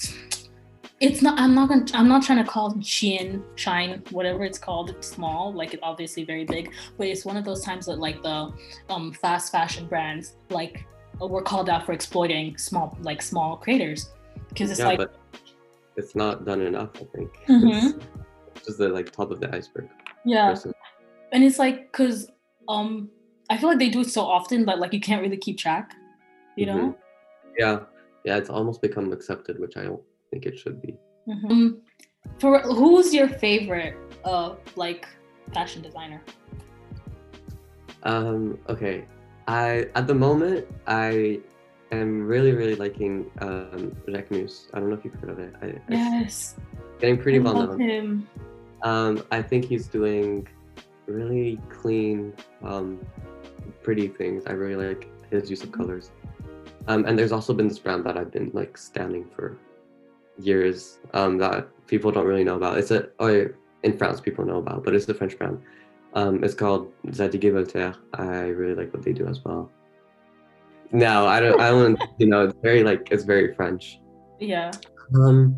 it's 1.00 1.20
not 1.20 1.38
i'm 1.38 1.54
not 1.54 1.68
gonna 1.68 1.84
i'm 1.94 2.08
not 2.08 2.22
trying 2.22 2.42
to 2.42 2.48
call 2.48 2.72
shein 2.74 3.42
shine 3.56 4.02
whatever 4.10 4.44
it's 4.44 4.58
called 4.58 4.94
small 5.04 5.52
like 5.52 5.74
it's 5.74 5.82
obviously 5.82 6.24
very 6.24 6.44
big 6.44 6.72
but 6.96 7.06
it's 7.06 7.24
one 7.24 7.36
of 7.36 7.44
those 7.44 7.62
times 7.64 7.86
that 7.86 7.98
like 7.98 8.22
the 8.22 8.52
um 8.88 9.12
fast 9.12 9.52
fashion 9.52 9.86
brands 9.86 10.36
like 10.48 10.86
were 11.20 11.42
called 11.42 11.68
out 11.68 11.84
for 11.84 11.92
exploiting 11.92 12.56
small 12.56 12.96
like 13.02 13.20
small 13.20 13.56
creators 13.56 14.10
because 14.48 14.70
it's 14.70 14.80
yeah, 14.80 14.86
like 14.86 14.98
but 14.98 15.16
it's 15.96 16.14
not 16.14 16.44
done 16.44 16.62
enough. 16.62 16.90
I 16.96 17.04
think 17.16 17.30
Mhm. 17.48 18.02
Just 18.64 18.78
the 18.78 18.88
like 18.88 19.10
top 19.10 19.30
of 19.30 19.40
the 19.40 19.48
iceberg. 19.54 19.88
yeah 20.24 20.48
personally. 20.50 20.76
and 21.32 21.42
it's 21.44 21.58
like 21.58 21.90
because 21.90 22.30
um 22.68 23.08
i 23.50 23.56
feel 23.58 23.68
like 23.68 23.78
they 23.78 23.88
do 23.88 24.00
it 24.00 24.10
so 24.10 24.22
often 24.22 24.64
that 24.66 24.78
like 24.78 24.92
you 24.92 25.00
can't 25.00 25.20
really 25.22 25.36
keep 25.36 25.58
track 25.58 25.94
you 26.56 26.66
know 26.66 26.74
Mhm. 26.74 26.96
Yeah, 27.58 27.80
yeah, 28.24 28.36
it's 28.38 28.48
almost 28.48 28.80
become 28.80 29.12
accepted, 29.12 29.58
which 29.60 29.76
I 29.76 29.82
don't 29.82 30.00
think 30.30 30.46
it 30.46 30.56
should 30.58 30.80
be. 30.80 30.92
um, 31.28 31.82
for 32.40 32.60
who's 32.60 33.12
your 33.12 33.28
favorite 33.28 33.94
uh 34.24 34.54
like 34.76 35.06
fashion 35.52 35.82
designer 35.82 36.20
Um, 38.04 38.58
okay, 38.68 39.04
I 39.46 39.86
at 39.94 40.06
the 40.06 40.14
moment 40.14 40.66
I 40.86 41.40
am 41.92 42.26
really 42.26 42.52
really 42.52 42.74
liking 42.74 43.30
um 43.40 43.94
Jacquemus. 44.08 44.66
I 44.72 44.80
don't 44.80 44.88
know 44.90 44.96
if 44.96 45.04
you've 45.04 45.14
heard 45.20 45.30
of 45.30 45.38
it. 45.38 45.52
I, 45.62 45.66
yes 45.92 46.56
getting 47.00 47.18
pretty 47.18 47.38
I 47.38 47.42
well 47.42 47.54
love 47.54 47.70
known. 47.78 47.80
him 47.80 48.28
Um, 48.82 49.22
I 49.30 49.42
think 49.42 49.66
he's 49.66 49.86
doing 49.86 50.48
really 51.06 51.60
clean, 51.68 52.34
um, 52.62 53.04
pretty 53.82 54.08
things. 54.08 54.44
I 54.46 54.52
really 54.52 54.86
like 54.86 55.08
his 55.30 55.50
use 55.50 55.62
of 55.62 55.72
colors. 55.72 56.10
Um, 56.88 57.04
and 57.06 57.18
there's 57.18 57.32
also 57.32 57.54
been 57.54 57.68
this 57.68 57.78
brand 57.78 58.04
that 58.06 58.16
I've 58.16 58.32
been 58.32 58.50
like 58.52 58.76
standing 58.76 59.24
for 59.24 59.56
years 60.38 60.98
um, 61.14 61.38
that 61.38 61.68
people 61.86 62.10
don't 62.10 62.26
really 62.26 62.44
know 62.44 62.56
about. 62.56 62.78
It's 62.78 62.90
a 62.90 63.08
or 63.18 63.54
in 63.82 63.96
France 63.96 64.20
people 64.20 64.44
know 64.44 64.58
about, 64.58 64.84
but 64.84 64.94
it's 64.94 65.08
a 65.08 65.14
French 65.14 65.38
brand. 65.38 65.60
Um, 66.14 66.42
it's 66.44 66.54
called 66.54 66.92
Zadig 67.12 67.52
Voltaire. 67.52 67.94
I 68.14 68.48
really 68.48 68.74
like 68.74 68.92
what 68.92 69.02
they 69.02 69.12
do 69.12 69.26
as 69.26 69.44
well. 69.44 69.70
No, 70.90 71.26
I 71.26 71.40
don't. 71.40 71.60
I 71.60 71.70
don't. 71.70 71.98
You 72.18 72.26
know, 72.26 72.46
it's 72.46 72.58
very 72.62 72.82
like 72.82 73.08
it's 73.10 73.24
very 73.24 73.54
French. 73.54 74.00
yeah 74.40 74.70
Um, 75.14 75.56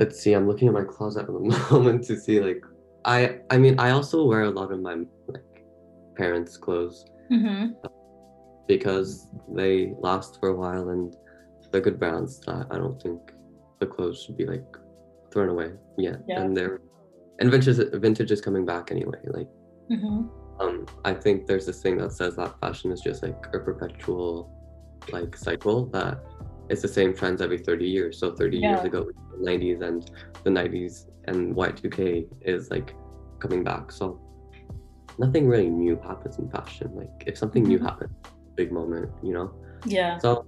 let's 0.00 0.18
see. 0.18 0.32
I'm 0.32 0.48
looking 0.48 0.66
at 0.66 0.74
my 0.74 0.82
closet 0.82 1.20
at 1.20 1.26
the 1.26 1.32
moment 1.70 2.04
to 2.04 2.18
see 2.18 2.40
like 2.40 2.64
I. 3.04 3.38
I 3.50 3.58
mean, 3.58 3.78
I 3.78 3.90
also 3.90 4.24
wear 4.24 4.42
a 4.42 4.50
lot 4.50 4.72
of 4.72 4.80
my 4.80 4.96
like 5.28 5.64
parents' 6.16 6.56
clothes 6.56 7.04
mm-hmm. 7.30 7.74
because 8.66 9.28
they 9.48 9.94
last 10.00 10.40
for 10.40 10.48
a 10.48 10.56
while 10.56 10.88
and 10.88 11.14
they're 11.70 11.80
good 11.80 12.00
brands. 12.00 12.40
That 12.40 12.66
I 12.72 12.78
don't 12.78 13.00
think 13.00 13.20
the 13.78 13.86
clothes 13.86 14.24
should 14.24 14.36
be 14.36 14.46
like 14.46 14.66
thrown 15.32 15.50
away 15.50 15.70
yet. 15.96 16.18
Yeah. 16.26 16.40
And 16.40 16.56
they're 16.56 16.80
and 17.38 17.50
vintage 17.50 17.78
vintage 17.92 18.32
is 18.32 18.40
coming 18.40 18.66
back 18.66 18.90
anyway. 18.90 19.20
Like 19.26 19.48
Mm-hmm. 19.90 20.60
um, 20.60 20.86
I 21.04 21.12
think 21.12 21.46
there's 21.48 21.66
this 21.66 21.82
thing 21.82 21.98
that 21.98 22.12
says 22.12 22.36
that 22.36 22.60
fashion 22.60 22.92
is 22.92 23.00
just 23.00 23.24
like 23.24 23.46
a 23.52 23.58
perpetual 23.58 24.52
like 25.10 25.36
cycle 25.36 25.86
that 25.86 26.22
it's 26.70 26.82
the 26.82 26.88
same 26.88 27.12
trends 27.12 27.42
every 27.42 27.58
30 27.58 27.86
years. 27.86 28.18
So 28.18 28.30
30 28.34 28.58
years 28.58 28.84
ago, 28.84 29.00
the 29.36 29.44
90s 29.44 29.80
and 29.82 30.08
the 30.44 30.50
90s 30.50 31.06
and 31.24 31.54
Y2K 31.54 32.26
is 32.42 32.70
like 32.70 32.94
coming 33.40 33.64
back. 33.64 33.90
So 33.90 34.20
nothing 35.18 35.48
really 35.48 35.68
new 35.68 35.96
happens 36.10 36.38
in 36.38 36.48
fashion. 36.50 36.92
Like 36.94 37.24
if 37.26 37.36
something 37.36 37.64
new 37.64 37.78
Mhm. 37.78 37.82
happens, 37.88 38.10
big 38.56 38.70
moment, 38.72 39.10
you 39.22 39.32
know. 39.32 39.48
yeah 39.86 40.18
So 40.18 40.44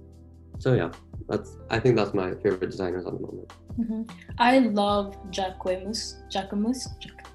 so 0.59 0.73
yeah, 0.81 0.91
that's 1.29 1.49
I 1.69 1.79
think 1.79 1.95
that's 1.97 2.13
my 2.13 2.29
favorite 2.43 2.69
designers 2.75 3.05
at 3.05 3.13
the 3.17 3.19
moment. 3.27 3.49
hmm 3.75 4.03
I 4.37 4.59
love 4.81 5.07
Jacquemus. 5.35 6.01
Jacquemus. 6.33 6.79
Jacques 7.01 7.29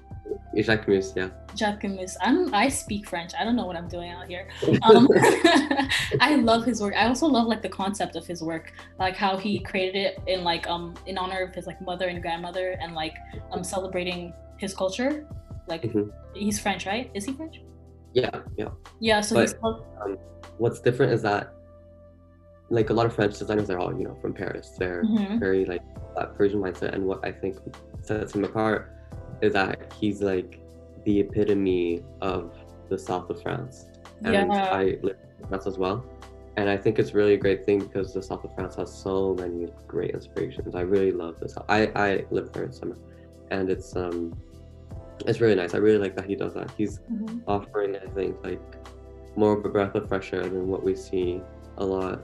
Mus, 0.53 1.13
yeah. 1.15 1.29
Jacquemus. 1.55 2.15
I'm. 2.21 2.53
I 2.53 2.69
speak 2.69 3.07
French. 3.07 3.33
I 3.39 3.43
don't 3.43 3.55
know 3.55 3.65
what 3.65 3.75
I'm 3.75 3.87
doing 3.87 4.11
out 4.11 4.27
here. 4.27 4.47
Um, 4.83 5.07
I 6.21 6.35
love 6.35 6.65
his 6.65 6.81
work. 6.81 6.95
I 6.95 7.07
also 7.07 7.27
love 7.27 7.47
like 7.47 7.61
the 7.61 7.69
concept 7.69 8.15
of 8.15 8.25
his 8.25 8.41
work, 8.41 8.73
like 8.97 9.15
how 9.15 9.37
he 9.37 9.59
created 9.59 9.95
it 9.95 10.19
in 10.27 10.43
like 10.43 10.67
um 10.67 10.93
in 11.05 11.17
honor 11.17 11.43
of 11.43 11.53
his 11.53 11.67
like 11.67 11.79
mother 11.81 12.07
and 12.07 12.21
grandmother, 12.21 12.77
and 12.81 12.93
like 12.93 13.15
um 13.51 13.63
celebrating 13.63 14.33
his 14.57 14.73
culture. 14.73 15.27
Like 15.67 15.83
Mhm. 15.83 16.11
he's 16.33 16.59
French, 16.59 16.85
right? 16.87 17.11
Is 17.13 17.25
he 17.25 17.33
French? 17.33 17.61
Yeah, 18.13 18.31
yeah. 18.57 18.69
Yeah. 18.99 19.21
So 19.21 19.35
But- 19.35 19.61
love- 19.63 20.17
What's 20.57 20.79
different 20.81 21.13
is 21.13 21.21
that 21.21 21.53
like 22.69 22.89
a 22.89 22.93
lot 22.93 23.05
of 23.05 23.13
French 23.15 23.37
designers 23.39 23.67
they're 23.67 23.79
all, 23.79 23.93
you 23.97 24.03
know, 24.03 24.15
from 24.21 24.33
Paris. 24.33 24.71
They're 24.77 25.03
Mhm. 25.03 25.39
very 25.39 25.65
like 25.65 25.81
that 26.15 26.35
Parisian 26.35 26.59
mindset 26.61 26.93
and 26.93 27.05
what 27.05 27.19
I 27.25 27.31
think 27.31 27.57
sets 28.01 28.33
him 28.35 28.43
apart 28.43 28.91
that 29.41 29.93
he's 29.99 30.21
like 30.21 30.59
the 31.05 31.19
epitome 31.21 32.03
of 32.21 32.53
the 32.89 32.97
south 32.97 33.29
of 33.29 33.41
France. 33.41 33.85
And 34.25 34.33
Yeah. 34.51 34.69
I 34.71 34.97
live 35.01 35.17
in 35.39 35.47
France 35.47 35.65
as 35.67 35.77
well. 35.77 36.03
And 36.57 36.69
I 36.69 36.75
think 36.75 36.99
it's 36.99 37.13
really 37.13 37.35
a 37.35 37.37
great 37.37 37.65
thing 37.65 37.79
because 37.79 38.13
the 38.13 38.21
south 38.21 38.43
of 38.43 38.53
France 38.53 38.75
has 38.75 38.91
so 38.93 39.33
many 39.35 39.67
great 39.87 40.11
inspirations. 40.11 40.75
I 40.75 40.81
really 40.81 41.11
love 41.13 41.39
this. 41.39 41.55
I, 41.69 41.87
I 41.95 42.25
live 42.31 42.51
there 42.51 42.63
in 42.63 42.73
summer 42.73 42.97
and 43.51 43.69
it's 43.69 43.95
um 43.95 44.35
it's 45.25 45.41
really 45.41 45.55
nice. 45.55 45.73
I 45.73 45.77
really 45.77 45.97
like 45.97 46.15
that 46.15 46.25
he 46.25 46.35
does 46.35 46.53
that. 46.55 46.71
He's 46.77 46.99
Mhm. 47.11 47.41
offering 47.47 47.95
I 47.95 48.07
think 48.13 48.35
like 48.43 48.61
more 49.35 49.57
of 49.57 49.63
a 49.65 49.69
breath 49.69 49.95
of 49.95 50.07
fresh 50.09 50.33
air 50.33 50.43
than 50.43 50.67
what 50.67 50.83
we 50.83 50.95
see 50.95 51.41
a 51.77 51.85
lot. 51.85 52.21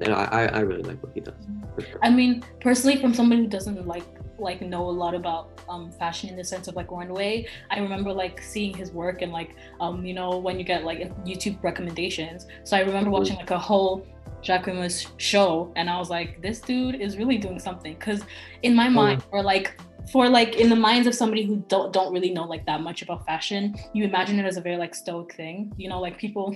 And 0.00 0.12
I, 0.12 0.46
I, 0.46 0.60
really 0.60 0.82
like 0.82 1.02
what 1.02 1.12
he 1.14 1.20
does 1.20 1.34
sure. 1.78 1.98
I 2.02 2.10
mean, 2.10 2.44
personally, 2.60 3.00
from 3.00 3.14
somebody 3.14 3.42
who 3.42 3.48
doesn't 3.48 3.86
like 3.86 4.04
like 4.38 4.60
know 4.60 4.88
a 4.88 4.90
lot 4.90 5.14
about 5.14 5.60
um, 5.68 5.92
fashion 5.92 6.28
in 6.28 6.36
the 6.36 6.44
sense 6.44 6.66
of 6.66 6.74
like 6.74 6.90
runway, 6.90 7.46
I 7.70 7.78
remember 7.78 8.12
like 8.12 8.42
seeing 8.42 8.74
his 8.74 8.90
work 8.90 9.22
and 9.22 9.32
like 9.32 9.54
um, 9.80 10.04
you 10.04 10.14
know 10.14 10.38
when 10.38 10.58
you 10.58 10.64
get 10.64 10.84
like 10.84 10.98
YouTube 11.24 11.62
recommendations. 11.62 12.46
So 12.64 12.76
I 12.76 12.80
remember 12.80 13.10
Mhm. 13.10 13.18
watching 13.18 13.36
like 13.36 13.50
a 13.50 13.58
whole 13.58 14.06
Jacquemus 14.42 15.06
show, 15.16 15.72
and 15.76 15.88
I 15.88 15.98
was 15.98 16.10
like, 16.10 16.42
this 16.42 16.60
dude 16.60 16.96
is 17.00 17.16
really 17.16 17.38
doing 17.38 17.58
something. 17.58 17.94
Because 17.94 18.22
in 18.62 18.74
my 18.74 18.88
mind, 18.88 19.22
or 19.30 19.42
like 19.42 19.80
for 20.12 20.28
like 20.28 20.56
in 20.56 20.68
the 20.68 20.76
minds 20.76 21.06
of 21.06 21.14
somebody 21.14 21.44
who 21.44 21.64
don't 21.68 21.92
don't 21.92 22.12
really 22.12 22.30
know 22.30 22.44
like 22.44 22.66
that 22.66 22.82
much 22.82 23.02
about 23.02 23.24
fashion, 23.24 23.74
you 23.92 24.04
imagine 24.04 24.38
it 24.38 24.44
as 24.44 24.56
a 24.56 24.60
very 24.60 24.76
like 24.76 24.94
stoic 24.94 25.34
thing. 25.34 25.72
You 25.76 25.88
know, 25.88 26.00
like 26.00 26.18
people 26.18 26.54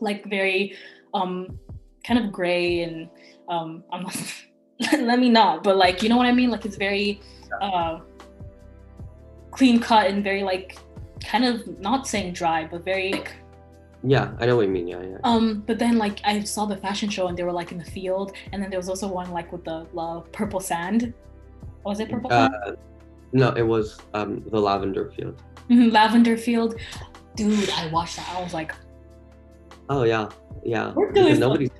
like 0.00 0.24
very 0.26 0.74
um 1.14 1.58
kind 2.06 2.18
of 2.22 2.32
gray 2.32 2.82
and 2.82 3.08
um 3.48 3.82
I'm 3.92 4.02
not 4.04 4.16
let 5.00 5.18
me 5.18 5.28
not, 5.30 5.62
but 5.64 5.76
like 5.76 6.02
you 6.02 6.08
know 6.08 6.16
what 6.16 6.26
I 6.26 6.32
mean? 6.32 6.50
Like 6.50 6.64
it's 6.66 6.76
very 6.76 7.20
uh 7.60 8.00
clean 9.50 9.80
cut 9.80 10.06
and 10.08 10.22
very 10.22 10.42
like 10.42 10.78
kind 11.24 11.44
of 11.44 11.80
not 11.80 12.06
saying 12.06 12.32
dry, 12.34 12.66
but 12.70 12.84
very 12.84 13.12
like 13.12 13.32
Yeah, 14.04 14.32
I 14.38 14.46
know 14.46 14.56
what 14.56 14.66
you 14.66 14.72
mean. 14.72 14.86
Yeah, 14.88 15.02
yeah. 15.02 15.18
um 15.24 15.62
but 15.66 15.78
then 15.78 15.96
like 15.98 16.20
I 16.24 16.40
saw 16.40 16.66
the 16.66 16.76
fashion 16.76 17.08
show 17.08 17.26
and 17.28 17.36
they 17.36 17.42
were 17.42 17.52
like 17.60 17.72
in 17.72 17.78
the 17.78 17.90
field 17.96 18.32
and 18.52 18.62
then 18.62 18.70
there 18.70 18.78
was 18.78 18.88
also 18.88 19.08
one 19.08 19.30
like 19.32 19.50
with 19.52 19.64
the 19.64 19.86
uh, 19.96 20.20
purple 20.38 20.60
sand. 20.60 21.12
Was 21.84 22.00
it 22.00 22.10
purple 22.10 22.32
Uh, 22.32 22.48
sand? 22.64 22.76
no, 23.32 23.48
it 23.52 23.62
was 23.74 23.98
um 24.14 24.42
the 24.52 24.60
lavender 24.60 25.10
field. 25.16 25.42
Mhm, 25.70 25.90
Lavender 25.92 26.36
field. 26.36 26.76
Dude, 27.34 27.70
I 27.70 27.88
watched 27.88 28.16
that. 28.16 28.28
I 28.36 28.42
was 28.42 28.54
like, 28.54 28.72
Oh 29.88 30.02
yeah, 30.04 30.28
yeah. 30.64 30.92
We're 30.94 31.12
doing 31.12 31.26
Because 31.26 31.38
nobody, 31.38 31.70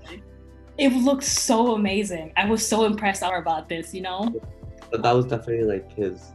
it 0.78 0.92
looks 0.92 1.26
so 1.26 1.74
amazing. 1.74 2.32
I 2.36 2.48
was 2.48 2.66
so 2.66 2.84
impressed 2.84 3.22
about 3.22 3.68
this, 3.68 3.92
you 3.94 4.02
know? 4.02 4.32
but 4.90 5.02
that 5.02 5.12
was 5.12 5.26
definitely 5.26 5.64
like 5.64 5.90
his, 5.92 6.32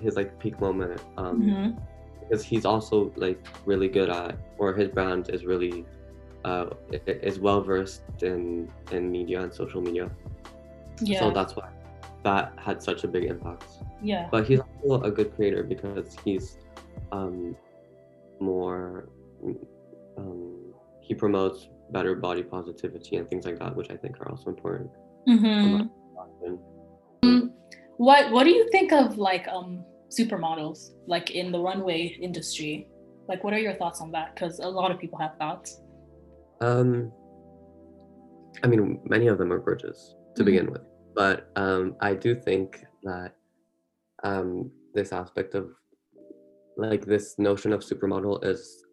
his 0.00 0.16
like 0.16 0.38
peak 0.40 0.60
moment. 0.60 1.00
Um, 1.16 1.42
Mhm. 1.42 1.80
because 2.20 2.42
he's 2.44 2.64
also 2.64 3.12
like 3.16 3.38
really 3.66 3.88
good 3.88 4.10
at, 4.10 4.36
or 4.58 4.74
his 4.74 4.88
brand 4.88 5.30
is 5.30 5.44
really, 5.44 5.86
uh, 6.44 6.66
is 7.06 7.38
well 7.38 7.60
versed 7.60 8.02
in 8.22 8.68
in 8.90 9.10
media 9.10 9.42
and 9.42 9.52
social 9.54 9.80
media. 9.80 10.10
Yeah. 11.00 11.20
So 11.20 11.30
that's 11.30 11.54
why 11.54 11.68
that 12.24 12.52
had 12.58 12.82
such 12.82 13.04
a 13.04 13.08
big 13.08 13.24
impact. 13.24 13.64
yeah. 14.02 14.26
But 14.32 14.48
he's 14.48 14.60
also 14.82 15.04
a 15.04 15.10
good 15.10 15.34
creator 15.36 15.62
because 15.62 16.16
he's 16.24 16.58
um, 17.12 17.54
more. 18.40 19.08
Um, 20.18 20.65
he 21.06 21.14
promotes 21.14 21.68
better 21.90 22.14
body 22.16 22.42
positivity 22.42 23.16
and 23.16 23.28
things 23.30 23.44
like 23.46 23.58
that, 23.60 23.74
which 23.76 23.90
I 23.90 23.96
think 23.96 24.20
are 24.20 24.28
also 24.30 24.50
important. 24.50 24.90
Mhm. 25.28 25.90
What 27.98 28.30
What 28.32 28.44
do 28.44 28.50
you 28.50 28.68
think 28.70 28.92
of 28.92 29.16
like 29.16 29.46
um 29.48 29.84
supermodels 30.10 30.78
like 31.06 31.30
in 31.30 31.50
the 31.52 31.60
runway 31.60 32.16
industry? 32.20 32.88
Like, 33.28 33.42
what 33.42 33.52
are 33.54 33.58
your 33.58 33.74
thoughts 33.74 34.00
on 34.00 34.12
that? 34.12 34.34
Because 34.34 34.58
a 34.60 34.68
lot 34.68 34.90
of 34.90 34.98
people 35.00 35.18
have 35.18 35.36
thoughts. 35.38 35.80
Um, 36.60 37.12
I 38.62 38.66
mean, 38.68 39.00
many 39.04 39.26
of 39.26 39.38
them 39.38 39.52
are 39.52 39.58
gorgeous 39.58 40.14
to 40.36 40.42
Mhm. 40.42 40.46
begin 40.46 40.70
with, 40.70 40.86
but 41.14 41.50
um, 41.56 41.96
I 42.00 42.14
do 42.14 42.34
think 42.34 42.84
that 43.02 43.34
um, 44.22 44.70
this 44.94 45.12
aspect 45.12 45.54
of 45.54 45.70
like 46.76 47.04
this 47.04 47.38
notion 47.38 47.72
of 47.72 47.80
supermodel 47.80 48.44
is 48.44 48.84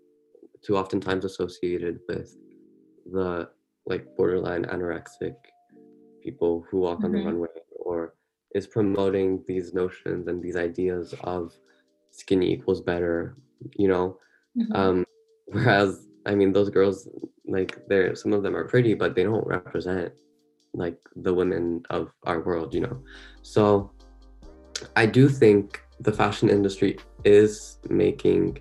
too 0.63 0.77
oftentimes 0.77 1.25
associated 1.25 1.99
with 2.07 2.35
the 3.11 3.49
like 3.85 4.05
borderline 4.17 4.65
anorexic 4.65 5.35
people 6.23 6.65
who 6.69 6.79
walk 6.79 7.03
on 7.03 7.11
the 7.11 7.17
Mhm. 7.17 7.25
runway 7.25 7.47
or 7.71 8.15
is 8.55 8.65
promoting 8.67 9.43
these 9.47 9.73
notions 9.73 10.27
and 10.27 10.41
these 10.41 10.55
ideas 10.55 11.13
of 11.23 11.53
skinny 12.11 12.53
equals 12.53 12.81
better 12.81 13.35
you 13.75 13.87
know 13.87 14.17
Mhm. 14.57 14.75
um 14.75 15.05
whereas 15.47 16.07
i 16.25 16.33
mean 16.35 16.53
those 16.53 16.69
girls 16.69 17.09
like 17.45 17.71
they're 17.87 18.15
some 18.15 18.31
of 18.33 18.43
them 18.43 18.55
are 18.55 18.67
pretty 18.67 18.93
but 18.93 19.15
they 19.15 19.23
don't 19.23 19.45
represent 19.45 20.13
like 20.73 20.97
the 21.17 21.33
women 21.33 21.83
of 21.89 22.11
our 22.23 22.39
world 22.41 22.73
you 22.73 22.81
know 22.81 22.97
so 23.41 23.91
i 24.95 25.05
do 25.05 25.27
think 25.27 25.81
the 25.99 26.11
fashion 26.11 26.49
industry 26.49 26.97
is 27.25 27.79
making 27.89 28.57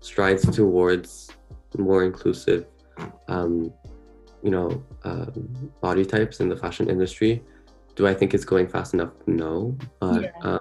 strides 0.00 0.44
towards 0.54 1.30
more 1.78 2.04
inclusive 2.04 2.66
um 3.28 3.72
you 4.42 4.50
know 4.50 4.84
um, 5.04 5.72
body 5.80 6.04
types 6.04 6.40
in 6.40 6.48
the 6.48 6.56
fashion 6.56 6.88
industry 6.88 7.42
do 7.96 8.06
i 8.06 8.14
think 8.14 8.34
it's 8.34 8.44
going 8.44 8.68
fast 8.68 8.94
enough 8.94 9.12
no 9.26 9.76
but 10.00 10.22
Yeah. 10.22 10.30
um, 10.42 10.60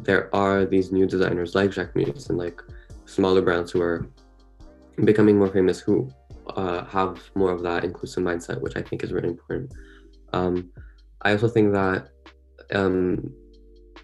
there 0.00 0.34
are 0.34 0.64
these 0.64 0.92
new 0.92 1.06
designers 1.06 1.54
like 1.54 1.70
Jacquemus 1.70 2.28
and 2.28 2.38
like 2.38 2.60
smaller 3.06 3.42
brands 3.42 3.72
who 3.72 3.80
are 3.82 4.08
becoming 5.04 5.38
more 5.38 5.48
famous 5.48 5.80
who 5.80 6.08
uh, 6.56 6.84
have 6.86 7.22
more 7.34 7.52
of 7.52 7.62
that 7.62 7.84
inclusive 7.84 8.22
mindset, 8.22 8.60
which 8.60 8.76
I 8.76 8.82
think 8.82 9.02
is 9.02 9.12
really 9.12 9.28
important. 9.28 9.72
Um, 10.32 10.70
I 11.22 11.32
also 11.32 11.48
think 11.48 11.72
that 11.72 12.08
um, 12.72 13.32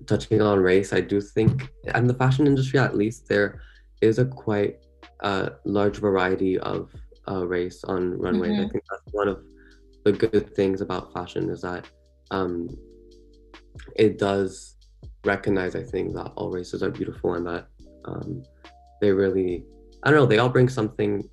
touching 0.06 0.40
on 0.40 0.58
race, 0.58 0.92
I 0.92 1.00
do 1.00 1.20
think, 1.20 1.70
and 1.94 2.08
the 2.08 2.14
fashion 2.14 2.46
industry 2.46 2.78
at 2.78 2.96
least, 2.96 3.28
there 3.28 3.60
is 4.00 4.18
a 4.18 4.24
quite 4.24 4.78
uh, 5.20 5.50
large 5.64 5.98
variety 5.98 6.58
of 6.58 6.90
uh, 7.28 7.46
race 7.46 7.82
on 7.84 8.18
runways. 8.18 8.58
I 8.58 8.64
Mhm. 8.64 8.72
think 8.72 8.84
that's 8.90 9.14
one 9.14 9.28
of 9.28 9.42
the 10.04 10.12
good 10.12 10.54
things 10.54 10.80
about 10.80 11.12
fashion 11.12 11.48
is 11.50 11.62
that 11.62 11.86
um, 12.30 12.68
it 13.96 14.18
does 14.18 14.76
recognize, 15.24 15.74
I 15.74 15.82
think, 15.82 16.14
that 16.14 16.32
all 16.36 16.50
races 16.50 16.82
are 16.82 16.90
beautiful 16.90 17.34
and 17.34 17.46
that 17.46 17.66
um, 18.04 18.42
they 19.00 19.12
really, 19.12 19.64
I 20.02 20.10
don't 20.10 20.18
know, 20.18 20.26
they 20.26 20.38
all 20.38 20.48
bring 20.50 20.68
something 20.68 21.28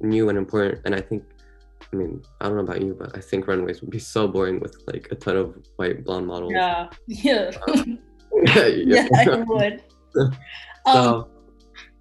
new 0.00 0.28
and 0.28 0.36
important. 0.38 0.80
And 0.84 0.94
I 0.94 1.00
think, 1.00 1.22
I 1.92 1.96
mean, 1.96 2.22
I 2.40 2.46
don't 2.46 2.56
know 2.56 2.62
about 2.62 2.82
you, 2.82 2.94
but 2.98 3.16
I 3.16 3.20
think 3.20 3.46
runways 3.46 3.80
would 3.80 3.90
be 3.90 3.98
so 4.14 4.26
boring 4.26 4.58
with 4.60 4.76
like 4.86 5.08
a 5.12 5.14
ton 5.14 5.36
of 5.36 5.56
white 5.76 6.04
blonde 6.04 6.26
models. 6.26 6.52
Yeah. 6.52 6.88
Yeah. 7.08 7.50
yeah. 8.32 8.64
yeah, 8.66 9.08
I 9.16 9.42
would. 9.42 9.82
Um, 10.16 10.32
So, 10.86 11.28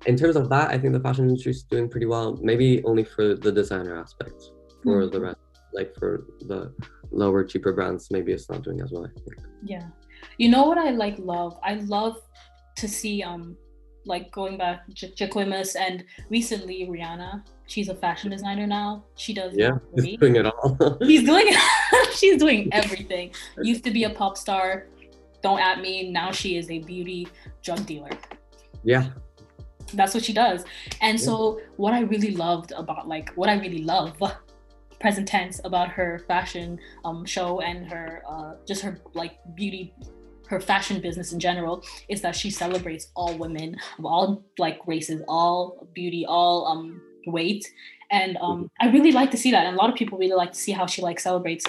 in 0.05 0.15
terms 0.15 0.35
of 0.35 0.49
that, 0.49 0.69
I 0.71 0.77
think 0.77 0.93
the 0.93 0.99
fashion 0.99 1.27
industry 1.29 1.51
is 1.51 1.63
doing 1.63 1.89
pretty 1.89 2.05
well. 2.05 2.37
Maybe 2.41 2.83
only 2.85 3.03
for 3.03 3.35
the 3.35 3.51
designer 3.51 3.97
aspect. 3.99 4.51
For 4.83 5.07
the 5.07 5.19
Mhm. 5.19 5.23
rest, 5.23 5.37
like 5.73 5.93
for 5.95 6.25
the 6.47 6.73
lower, 7.11 7.43
cheaper 7.43 7.73
brands, 7.73 8.09
maybe 8.11 8.31
it's 8.31 8.49
not 8.49 8.63
doing 8.63 8.79
as 8.81 8.91
well. 8.91 9.05
I 9.05 9.09
think. 9.19 9.37
Yeah. 9.63 9.87
You 10.37 10.49
know 10.49 10.63
what 10.67 10.77
I 10.77 10.91
like 10.91 11.17
love? 11.19 11.59
I 11.63 11.73
love 11.75 12.15
to 12.77 12.87
see 12.87 13.21
um 13.23 13.57
like 14.05 14.31
going 14.31 14.57
back 14.57 14.87
J- 14.93 15.11
Jacquemus 15.11 15.75
and 15.75 16.05
recently 16.29 16.87
Rihanna. 16.87 17.43
She's 17.67 17.89
a 17.89 17.95
fashion 17.95 18.31
designer 18.31 18.65
now. 18.65 19.03
She 19.15 19.33
does 19.33 19.53
Yeah, 19.55 19.71
lingerie. 19.91 20.11
he's 20.11 20.19
doing 20.19 20.35
it 20.37 20.45
all. 20.45 20.97
She's 21.05 21.23
doing 21.25 21.47
she's 22.19 22.37
doing 22.37 22.69
everything. 22.71 23.31
Used 23.61 23.83
to 23.83 23.91
be 23.91 24.05
a 24.05 24.09
pop 24.11 24.37
star. 24.37 24.87
Don't 25.43 25.59
at 25.59 25.81
me. 25.81 26.09
Now 26.09 26.31
she 26.31 26.55
is 26.57 26.69
a 26.71 26.79
beauty 26.79 27.27
drug 27.61 27.85
dealer. 27.85 28.11
yeah, 28.83 29.09
That's 29.93 30.13
what 30.13 30.23
she 30.23 30.33
does. 30.33 30.63
And 31.01 31.19
Yeah. 31.19 31.25
so 31.25 31.61
what 31.77 31.93
I 31.93 32.01
really 32.01 32.31
loved 32.31 32.71
about 32.71 33.07
like 33.07 33.31
what 33.35 33.49
I 33.49 33.55
really 33.55 33.83
love 33.83 34.17
present 34.99 35.27
tense 35.27 35.61
about 35.63 35.87
her 35.89 36.19
fashion 36.27 36.77
um 37.05 37.23
show 37.25 37.61
and 37.61 37.87
her 37.87 38.21
uh 38.27 38.55
just 38.67 38.81
her 38.81 38.99
like 39.13 39.39
beauty 39.55 39.93
her 40.49 40.59
fashion 40.59 40.99
business 40.99 41.31
in 41.31 41.39
general 41.39 41.83
is 42.09 42.21
that 42.21 42.35
she 42.35 42.49
celebrates 42.49 43.09
all 43.15 43.37
women 43.37 43.77
of 43.99 44.05
all 44.05 44.43
like 44.57 44.79
races, 44.87 45.21
all 45.27 45.87
beauty, 45.93 46.25
all 46.25 46.65
um 46.67 47.01
weight. 47.27 47.65
And 48.11 48.37
um 48.41 48.69
I 48.81 48.89
really 48.89 49.11
like 49.11 49.31
to 49.31 49.37
see 49.37 49.51
that. 49.51 49.65
And 49.65 49.75
a 49.75 49.79
lot 49.79 49.89
of 49.89 49.95
people 49.95 50.17
really 50.17 50.33
like 50.35 50.51
to 50.53 50.59
see 50.59 50.71
how 50.71 50.85
she 50.87 51.01
like 51.01 51.19
celebrates 51.19 51.65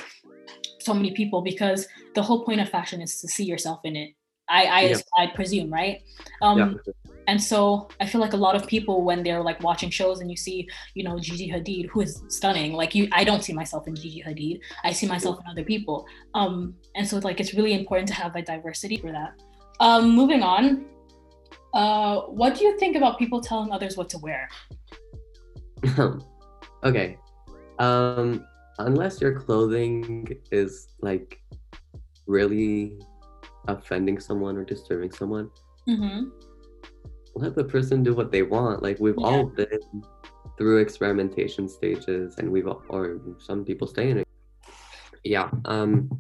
so 0.81 0.95
many 0.95 1.13
people 1.13 1.43
because 1.43 1.87
the 2.15 2.23
whole 2.23 2.45
point 2.45 2.61
of 2.61 2.69
fashion 2.69 3.01
is 3.03 3.21
to 3.21 3.29
see 3.29 3.45
yourself 3.45 3.81
in 3.85 3.97
it. 3.97 4.15
I 4.49 4.65
I, 4.65 4.81
Yeah. 4.81 4.97
I 5.19 5.27
presume, 5.29 5.71
right? 5.71 6.03
Um 6.43 6.59
yeah. 6.59 6.93
And 7.31 7.41
so 7.41 7.89
I 8.01 8.07
feel 8.07 8.21
like 8.21 8.33
a 8.33 8.43
lot 8.47 8.57
of 8.57 8.67
people 8.67 9.05
when 9.05 9.23
they're 9.23 9.41
like 9.41 9.63
watching 9.63 9.89
shows 9.89 10.19
and 10.19 10.29
you 10.29 10.37
see, 10.37 10.69
you 10.95 11.05
know, 11.05 11.17
Gigi 11.21 11.49
Hadid, 11.49 11.87
who 11.91 12.01
is 12.01 12.25
stunning. 12.27 12.73
Like 12.73 12.93
you 12.93 13.09
I 13.13 13.23
don't 13.23 13.45
see 13.45 13.53
myself 13.53 13.87
in 13.87 13.95
Gigi 13.95 14.21
Hadid. 14.27 14.59
I 14.83 14.91
see 14.91 15.07
myself 15.07 15.39
in 15.39 15.47
other 15.49 15.63
people. 15.63 16.07
Um 16.35 16.75
and 16.97 17.07
so 17.07 17.19
like 17.19 17.39
it's 17.39 17.55
really 17.55 17.73
important 17.73 18.09
to 18.09 18.15
have 18.15 18.35
a 18.35 18.43
diversity 18.43 18.97
for 18.97 19.13
that. 19.13 19.41
Um 19.79 20.11
moving 20.11 20.43
on. 20.43 20.87
Uh 21.73 22.23
what 22.41 22.57
do 22.57 22.65
you 22.65 22.77
think 22.81 22.97
about 22.97 23.17
people 23.17 23.41
telling 23.41 23.71
others 23.71 23.97
what 23.97 24.09
to 24.09 24.19
wear? 24.19 24.49
okay. 26.83 27.17
Um, 27.79 28.45
unless 28.79 29.21
your 29.21 29.39
clothing 29.39 30.37
is 30.51 30.89
like 31.01 31.41
really 32.27 32.99
offending 33.69 34.19
someone 34.19 34.57
or 34.57 34.65
disturbing 34.65 35.13
someone, 35.13 35.49
Mm-hmm. 35.89 36.29
Let 37.41 37.55
the 37.55 37.65
person 37.65 38.03
do 38.03 38.15
what 38.15 38.31
they 38.31 38.43
want. 38.43 38.83
Like 38.83 38.99
we've 39.01 39.19
all 39.19 39.45
been 39.45 39.81
through 40.57 40.79
experimentation 40.79 41.69
stages, 41.69 42.37
and 42.39 42.51
we've 42.51 42.67
all, 42.67 42.83
or 42.89 43.21
some 43.39 43.65
people 43.65 43.87
stay 43.87 44.11
in 44.11 44.19
it. 44.19 44.29
Yeah. 45.25 45.51
Um. 45.65 46.11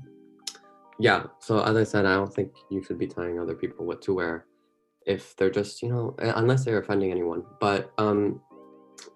Yeah. 0.98 1.24
So 1.40 1.62
as 1.62 1.76
I 1.76 1.85
said, 1.85 2.06
I 2.06 2.14
don't 2.14 2.33
think 2.33 2.52
you 2.70 2.83
should 2.83 2.98
be 2.98 3.06
telling 3.06 3.38
other 3.38 3.54
people 3.54 3.87
what 3.87 4.02
to 4.02 4.14
wear 4.14 4.46
if 5.06 5.35
they're 5.37 5.50
just 5.50 5.83
you 5.83 5.88
know 5.88 6.14
uh, 6.22 6.33
unless 6.37 6.64
they're 6.64 6.78
offending 6.78 7.11
anyone. 7.11 7.44
But 7.61 7.92
um, 7.98 8.40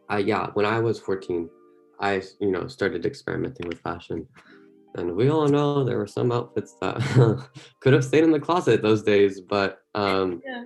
I 0.08 0.18
yeah, 0.18 0.50
when 0.54 0.66
I 0.66 0.80
was 0.80 0.98
fourteen, 0.98 1.48
I 2.00 2.22
you 2.40 2.50
know 2.50 2.68
started 2.68 3.06
experimenting 3.06 3.68
with 3.68 3.80
fashion. 3.80 4.26
And 4.96 5.16
we 5.16 5.28
all 5.28 5.48
know 5.48 5.82
there 5.82 5.98
were 5.98 6.06
some 6.06 6.30
outfits 6.30 6.76
that 6.80 6.96
could 7.80 7.92
have 7.92 8.04
stayed 8.04 8.22
in 8.22 8.30
the 8.30 8.38
closet 8.38 8.80
those 8.80 9.02
days, 9.02 9.40
but 9.40 9.80
um, 9.94 10.40
Yeah. 10.46 10.64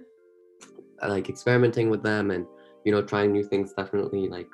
I 1.02 1.06
like 1.08 1.28
experimenting 1.28 1.90
with 1.90 2.02
them 2.02 2.30
and 2.30 2.46
you 2.84 2.92
know 2.92 3.02
trying 3.02 3.32
new 3.32 3.44
things 3.44 3.72
definitely 3.72 4.28
like 4.28 4.48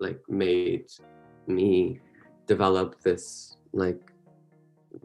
like 0.00 0.20
made 0.28 0.86
me 1.46 2.00
develop 2.46 3.00
this 3.02 3.56
like 3.72 4.00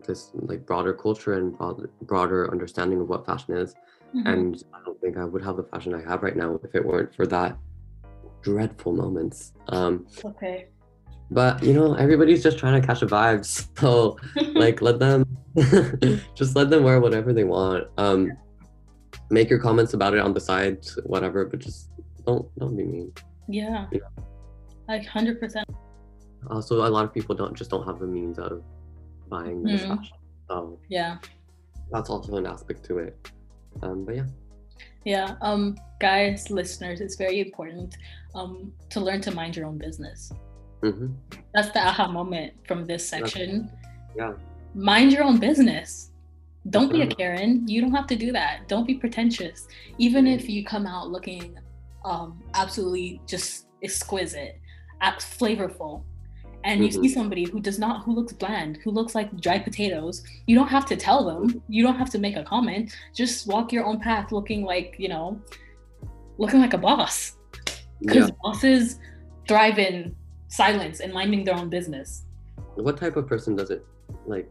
this 0.08 0.32
like 0.34 0.66
broader 0.66 0.94
culture 0.94 1.34
and 1.34 1.58
broad, 1.58 1.88
broader 2.04 2.52
understanding 2.52 3.02
of 3.02 3.10
what 3.10 3.26
fashion 3.26 3.56
is 3.58 3.76
Mhm. 4.16 4.34
and 4.34 4.64
i 4.74 4.78
don't 4.86 5.00
think 5.02 5.18
i 5.18 5.26
would 5.26 5.44
have 5.44 5.58
the 5.58 5.64
fashion 5.64 5.94
i 5.96 6.02
have 6.10 6.22
right 6.24 6.38
now 6.38 6.60
if 6.64 6.76
it 6.76 6.86
weren't 6.86 7.14
for 7.16 7.26
that 7.28 7.58
dreadful 8.42 8.94
moments 8.94 9.54
um 9.70 10.06
okay. 10.24 10.68
but 11.32 11.64
you 11.64 11.74
know 11.74 11.96
everybody's 11.96 12.44
just 12.44 12.58
trying 12.58 12.80
to 12.80 12.86
catch 12.86 13.02
a 13.02 13.08
vibe 13.08 13.44
so 13.80 14.18
like 14.56 14.82
let 14.82 15.00
them 15.00 15.26
just 16.36 16.56
let 16.56 16.70
them 16.70 16.84
wear 16.84 17.00
whatever 17.00 17.34
they 17.34 17.44
want 17.44 17.86
um 17.98 18.32
make 19.30 19.50
your 19.50 19.60
comments 19.60 19.94
about 19.94 20.14
it 20.14 20.20
on 20.20 20.34
the 20.34 20.40
side 20.40 20.86
whatever 21.06 21.46
but 21.46 21.60
just 21.60 21.90
don't 22.26 22.48
don't 22.60 22.76
be 22.78 22.84
mean 22.84 23.12
yeah. 23.50 23.88
Yeah. 23.92 24.00
Like 24.88 25.06
hundred 25.06 25.40
percent. 25.40 25.68
also 26.50 26.88
a 26.88 26.92
lot 26.96 27.04
of 27.06 27.14
people 27.14 27.36
don't 27.36 27.56
just 27.56 27.70
don't 27.70 27.86
have 27.86 28.00
the 28.00 28.08
means 28.08 28.40
of 28.40 28.64
buying 29.30 29.64
this 29.64 29.84
Mhm. 29.84 29.98
fashion 29.98 30.18
so 30.50 30.80
Yeah. 30.90 31.18
that's 31.92 32.10
also 32.10 32.36
an 32.38 32.46
aspect 32.46 32.84
to 32.86 32.98
it 33.00 33.32
um 33.82 34.06
but 34.06 34.16
yeah 34.16 34.28
Yeah. 35.06 35.36
Um 35.42 35.76
guys, 36.00 36.50
listeners, 36.50 37.02
it's 37.02 37.18
very 37.26 37.40
important 37.48 37.98
um 38.36 38.72
to 38.94 38.98
learn 39.02 39.20
to 39.28 39.32
mind 39.32 39.56
your 39.58 39.66
own 39.70 39.78
business. 39.78 40.32
hmm 40.82 41.08
That's 41.54 41.72
the 41.76 41.82
aha 41.90 42.08
moment 42.20 42.54
from 42.68 42.86
this 42.86 43.04
section. 43.14 43.70
yeah 44.16 44.34
Mind 44.74 45.12
your 45.14 45.24
own 45.30 45.40
business. 45.40 46.12
Don't 46.70 46.92
be 46.92 47.02
a 47.02 47.08
Mhm. 47.08 47.18
Karen. 47.18 47.68
You 47.68 47.82
don't 47.82 47.92
have 47.94 48.08
to 48.08 48.16
do 48.16 48.32
that. 48.32 48.68
Don't 48.68 48.88
be 48.88 48.96
pretentious. 48.96 49.68
Even 49.98 50.26
if 50.28 50.50
you 50.50 50.64
come 50.64 50.86
out 50.88 51.10
looking 51.10 51.58
um, 52.06 52.42
absolutely 52.54 53.22
just 53.26 53.68
exquisite, 53.82 54.60
flavorful, 55.20 56.04
and 56.66 56.84
you 56.84 56.92
see 56.92 57.00
Mhm. 57.00 57.14
somebody 57.14 57.46
who 57.46 57.60
does 57.62 57.80
not, 57.80 58.04
who 58.04 58.14
looks 58.14 58.34
bland, 58.34 58.78
who 58.84 58.92
looks 58.92 59.16
like 59.16 59.34
dried 59.40 59.64
potatoes, 59.64 60.24
you 60.48 60.56
don't 60.56 60.68
have 60.68 60.86
to 60.88 60.96
tell 60.98 61.24
them. 61.24 61.62
You 61.70 61.82
don't 61.84 61.96
have 61.96 62.10
to 62.12 62.20
make 62.20 62.36
a 62.36 62.44
comment. 62.44 62.94
Just 63.14 63.48
walk 63.48 63.72
your 63.72 63.86
own 63.86 64.00
path, 64.00 64.32
looking 64.34 64.64
like 64.66 64.96
you 65.00 65.08
know, 65.10 65.40
looking 66.38 66.60
like 66.60 66.74
a 66.74 66.78
boss. 66.78 67.38
Because 68.02 68.28
yeah 68.30 68.36
bosses 68.44 69.00
thrive 69.48 69.80
in 69.80 70.16
silence 70.50 71.00
and 71.00 71.14
minding 71.14 71.44
their 71.46 71.56
own 71.56 71.70
business. 71.70 72.26
what 72.76 72.98
type 72.98 73.16
of 73.18 73.28
person 73.28 73.56
does 73.56 73.70
it 73.70 73.86
like 74.26 74.50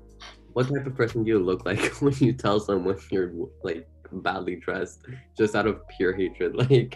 what 0.52 0.68
type 0.68 0.86
of 0.86 0.94
person 0.94 1.24
do 1.24 1.30
you 1.30 1.38
look 1.38 1.64
like 1.64 1.80
when 2.00 2.14
you 2.14 2.32
tell 2.32 2.60
someone 2.60 2.98
you're 3.10 3.32
like 3.62 3.88
badly 4.12 4.56
dressed 4.56 5.06
just 5.36 5.54
out 5.54 5.66
of 5.66 5.80
pure 5.88 6.12
hatred. 6.12 6.54
Like 6.62 6.94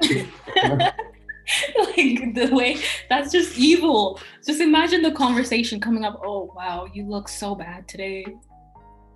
like 1.78 2.34
the 2.34 2.48
way 2.50 2.76
that's 3.08 3.30
just 3.30 3.56
evil. 3.56 4.20
Just 4.44 4.60
imagine 4.60 5.00
the 5.02 5.12
conversation 5.12 5.80
coming 5.80 6.04
up. 6.04 6.20
Oh 6.24 6.52
wow, 6.56 6.88
you 6.92 7.06
look 7.06 7.28
so 7.28 7.54
bad 7.54 7.86
today. 7.86 8.26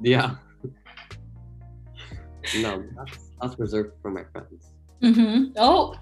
Yeah. 0.00 0.36
No, 2.58 2.84
that's 2.96 3.30
that's 3.42 3.58
reserved 3.58 3.94
for 4.00 4.12
my 4.12 4.22
friends. 4.32 4.70
Mm-hmm. 5.02 5.52
Oh. 5.56 5.96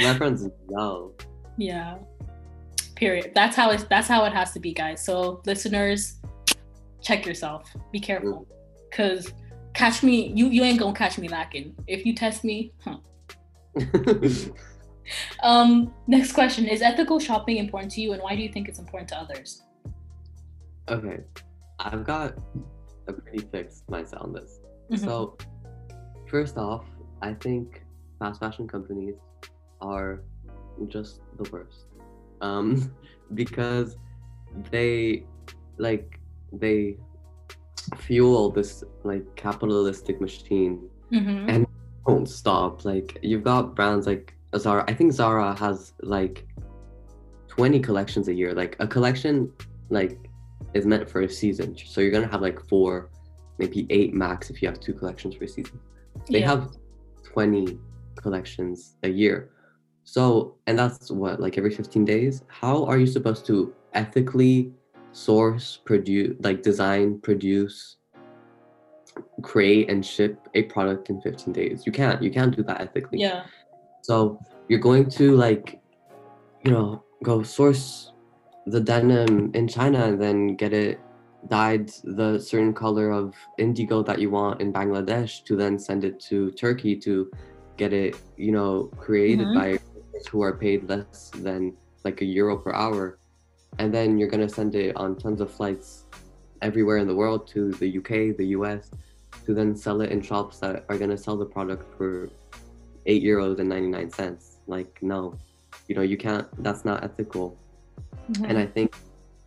my 0.00 0.16
friends 0.16 0.48
know. 0.68 1.12
Yeah. 1.58 1.98
Period. 2.96 3.32
That's 3.34 3.54
how 3.54 3.70
it. 3.70 3.86
That's 3.90 4.08
how 4.08 4.24
it 4.24 4.32
has 4.32 4.52
to 4.52 4.60
be, 4.60 4.72
guys. 4.72 5.04
So 5.04 5.42
listeners, 5.44 6.21
check 7.02 7.26
yourself. 7.26 7.74
Be 7.92 8.00
careful, 8.00 8.46
cause 8.92 9.32
catch 9.74 10.02
me. 10.02 10.32
You 10.34 10.48
you 10.48 10.62
ain't 10.62 10.78
gonna 10.78 10.96
catch 10.96 11.18
me 11.18 11.28
lacking. 11.28 11.74
If 11.86 12.06
you 12.06 12.14
test 12.14 12.44
me, 12.44 12.72
huh? 12.84 12.98
um, 15.42 15.92
next 16.06 16.32
question 16.32 16.66
is 16.66 16.82
ethical 16.82 17.18
shopping 17.18 17.56
important 17.56 17.92
to 17.92 18.00
you 18.00 18.12
and 18.12 18.22
why 18.22 18.36
do 18.36 18.42
you 18.42 18.52
think 18.52 18.68
it's 18.68 18.78
important 18.78 19.08
to 19.08 19.18
others? 19.18 19.62
Okay, 20.88 21.20
I've 21.78 22.04
got 22.04 22.34
a 23.08 23.12
pretty 23.12 23.46
fixed 23.46 23.86
mindset 23.88 24.22
on 24.22 24.32
this. 24.32 24.60
Mm-hmm. 24.90 25.04
So, 25.04 25.36
first 26.28 26.58
off, 26.58 26.84
I 27.22 27.34
think 27.34 27.82
fast 28.18 28.40
fashion 28.40 28.66
companies 28.68 29.14
are 29.80 30.22
just 30.88 31.20
the 31.38 31.48
worst. 31.50 31.86
Um, 32.40 32.92
because 33.34 33.96
they 34.70 35.24
like 35.78 36.18
they 36.52 36.96
fuel 37.96 38.50
this 38.50 38.84
like 39.04 39.24
capitalistic 39.36 40.20
machine 40.20 40.88
mm-hmm. 41.12 41.48
and 41.48 41.66
don't 42.06 42.28
stop. 42.28 42.84
Like 42.84 43.18
you've 43.22 43.44
got 43.44 43.74
brands 43.74 44.06
like 44.06 44.34
Zara. 44.56 44.84
I 44.88 44.94
think 44.94 45.12
Zara 45.12 45.54
has 45.58 45.92
like 46.02 46.46
20 47.48 47.80
collections 47.80 48.28
a 48.28 48.34
year. 48.34 48.54
Like 48.54 48.76
a 48.80 48.86
collection 48.86 49.52
like 49.90 50.30
is 50.74 50.86
meant 50.86 51.08
for 51.08 51.22
a 51.22 51.28
season. 51.28 51.76
So 51.76 52.00
you're 52.00 52.10
gonna 52.10 52.28
have 52.28 52.42
like 52.42 52.60
four, 52.68 53.10
maybe 53.58 53.86
eight 53.90 54.14
max 54.14 54.50
if 54.50 54.62
you 54.62 54.68
have 54.68 54.80
two 54.80 54.94
collections 54.94 55.34
for 55.34 55.44
a 55.44 55.48
season. 55.48 55.78
They 56.30 56.40
yeah. 56.40 56.48
have 56.48 56.76
20 57.24 57.78
collections 58.16 58.96
a 59.02 59.08
year. 59.08 59.50
So 60.04 60.56
and 60.66 60.78
that's 60.78 61.10
what, 61.10 61.40
like 61.40 61.58
every 61.58 61.70
15 61.70 62.04
days? 62.04 62.42
How 62.48 62.84
are 62.84 62.98
you 62.98 63.06
supposed 63.06 63.46
to 63.46 63.74
ethically 63.94 64.72
source, 65.12 65.78
produce 65.84 66.36
like 66.40 66.62
design, 66.62 67.20
produce 67.20 67.96
create 69.42 69.90
and 69.90 70.04
ship 70.04 70.48
a 70.54 70.62
product 70.64 71.10
in 71.10 71.20
15 71.20 71.52
days. 71.52 71.84
You 71.86 71.92
can't. 71.92 72.22
You 72.22 72.30
can't 72.30 72.54
do 72.54 72.62
that 72.64 72.80
ethically. 72.80 73.18
Yeah. 73.20 73.44
So 74.02 74.38
you're 74.68 74.80
going 74.80 75.08
to 75.10 75.36
like, 75.36 75.80
you 76.64 76.70
know, 76.70 77.04
go 77.22 77.42
source 77.42 78.12
the 78.66 78.80
denim 78.80 79.50
in 79.54 79.68
China 79.68 80.04
and 80.04 80.20
then 80.20 80.56
get 80.56 80.72
it 80.72 81.00
dyed 81.48 81.88
the 82.04 82.38
certain 82.38 82.72
color 82.72 83.10
of 83.10 83.34
indigo 83.58 84.02
that 84.02 84.20
you 84.20 84.30
want 84.30 84.60
in 84.60 84.72
Bangladesh 84.72 85.44
to 85.44 85.56
then 85.56 85.78
send 85.78 86.04
it 86.04 86.20
to 86.20 86.52
Turkey 86.52 86.96
to 86.96 87.30
get 87.76 87.92
it, 87.92 88.16
you 88.36 88.52
know, 88.52 88.84
created 88.96 89.48
mm-hmm. 89.48 89.58
by 89.58 89.78
who 90.30 90.42
are 90.42 90.56
paid 90.56 90.88
less 90.88 91.30
than 91.34 91.76
like 92.04 92.20
a 92.20 92.24
euro 92.24 92.56
per 92.56 92.72
hour. 92.72 93.18
And 93.78 93.92
then 93.92 94.18
you're 94.18 94.28
gonna 94.28 94.48
send 94.48 94.74
it 94.74 94.96
on 94.96 95.16
tons 95.16 95.40
of 95.40 95.50
flights 95.50 96.04
everywhere 96.60 96.98
in 96.98 97.06
the 97.06 97.14
world 97.14 97.46
to 97.48 97.72
the 97.72 97.98
UK, 97.98 98.36
the 98.36 98.48
US, 98.58 98.90
to 99.46 99.54
then 99.54 99.74
sell 99.74 100.00
it 100.00 100.10
in 100.10 100.20
shops 100.22 100.58
that 100.58 100.84
are 100.88 100.98
gonna 100.98 101.16
sell 101.16 101.36
the 101.36 101.46
product 101.46 101.96
for 101.96 102.28
eight 103.06 103.22
euros 103.22 103.58
and 103.58 103.68
99 103.68 104.10
cents. 104.10 104.58
Like, 104.66 104.98
no, 105.02 105.36
you 105.88 105.94
know, 105.94 106.02
you 106.02 106.16
can't, 106.16 106.46
that's 106.62 106.84
not 106.84 107.02
ethical. 107.02 107.56
Mm-hmm. 108.30 108.44
And 108.44 108.58
I 108.58 108.66
think 108.66 108.94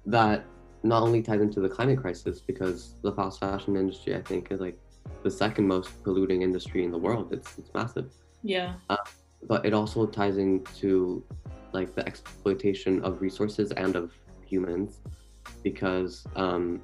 that 0.05 0.45
not 0.83 1.01
only 1.01 1.21
ties 1.21 1.41
into 1.41 1.59
the 1.59 1.69
climate 1.69 1.99
crisis 1.99 2.39
because 2.39 2.95
the 3.01 3.11
fast 3.11 3.39
fashion 3.39 3.75
industry, 3.75 4.15
I 4.15 4.21
think, 4.21 4.51
is 4.51 4.59
like 4.59 4.77
the 5.23 5.31
second 5.31 5.67
most 5.67 6.03
polluting 6.03 6.41
industry 6.41 6.83
in 6.83 6.91
the 6.91 6.97
world. 6.97 7.33
It's, 7.33 7.57
it's 7.57 7.73
massive. 7.73 8.11
Yeah. 8.43 8.73
Uh, 8.89 8.97
but 9.47 9.65
it 9.65 9.73
also 9.73 10.05
ties 10.05 10.37
into 10.37 11.23
like 11.75 11.93
the 11.93 12.03
exploitation 12.11 12.93
of 13.03 13.21
resources 13.21 13.71
and 13.83 13.95
of 13.95 14.07
humans 14.51 15.01
because 15.61 16.25
um, 16.35 16.81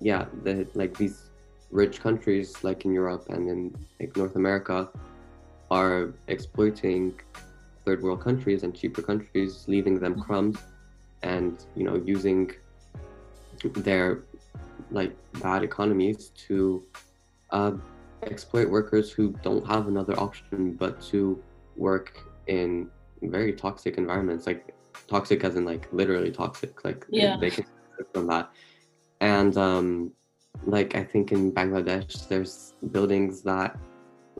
yeah, 0.00 0.26
the, 0.44 0.66
like 0.74 0.96
these 0.96 1.30
rich 1.70 2.00
countries 2.00 2.48
like 2.62 2.84
in 2.84 2.92
Europe 2.92 3.24
and 3.30 3.48
in 3.48 3.60
like 3.98 4.16
North 4.16 4.36
America 4.36 4.78
are 5.70 6.14
exploiting 6.28 7.18
third 7.84 8.02
world 8.02 8.20
countries 8.20 8.62
and 8.62 8.74
cheaper 8.80 9.02
countries, 9.02 9.64
leaving 9.66 9.98
them 9.98 10.14
crumbs 10.20 10.58
and 11.22 11.64
you 11.74 11.84
know 11.84 11.96
using 12.04 12.50
their 13.88 14.24
like 14.90 15.14
bad 15.40 15.62
economies 15.64 16.30
to 16.46 16.84
uh, 17.50 17.72
exploit 18.22 18.68
workers 18.68 19.10
who 19.10 19.24
don't 19.42 19.66
have 19.66 19.88
another 19.88 20.18
option 20.18 20.74
but 20.74 21.00
to 21.00 21.42
work 21.76 22.10
in 22.46 22.90
very 23.30 23.52
toxic 23.52 23.98
environments 23.98 24.46
like 24.46 24.74
toxic 25.08 25.44
as 25.44 25.56
in 25.56 25.64
like 25.64 25.88
literally 25.92 26.30
toxic 26.30 26.84
like 26.84 27.04
yeah. 27.10 27.36
they, 27.40 27.50
can 27.50 27.64
from 28.12 28.26
that 28.26 28.50
and 29.20 29.56
um, 29.56 30.12
like 30.66 30.94
I 30.94 31.04
think 31.04 31.32
in 31.32 31.52
Bangladesh, 31.52 32.28
there's 32.28 32.74
buildings 32.90 33.42
that 33.42 33.76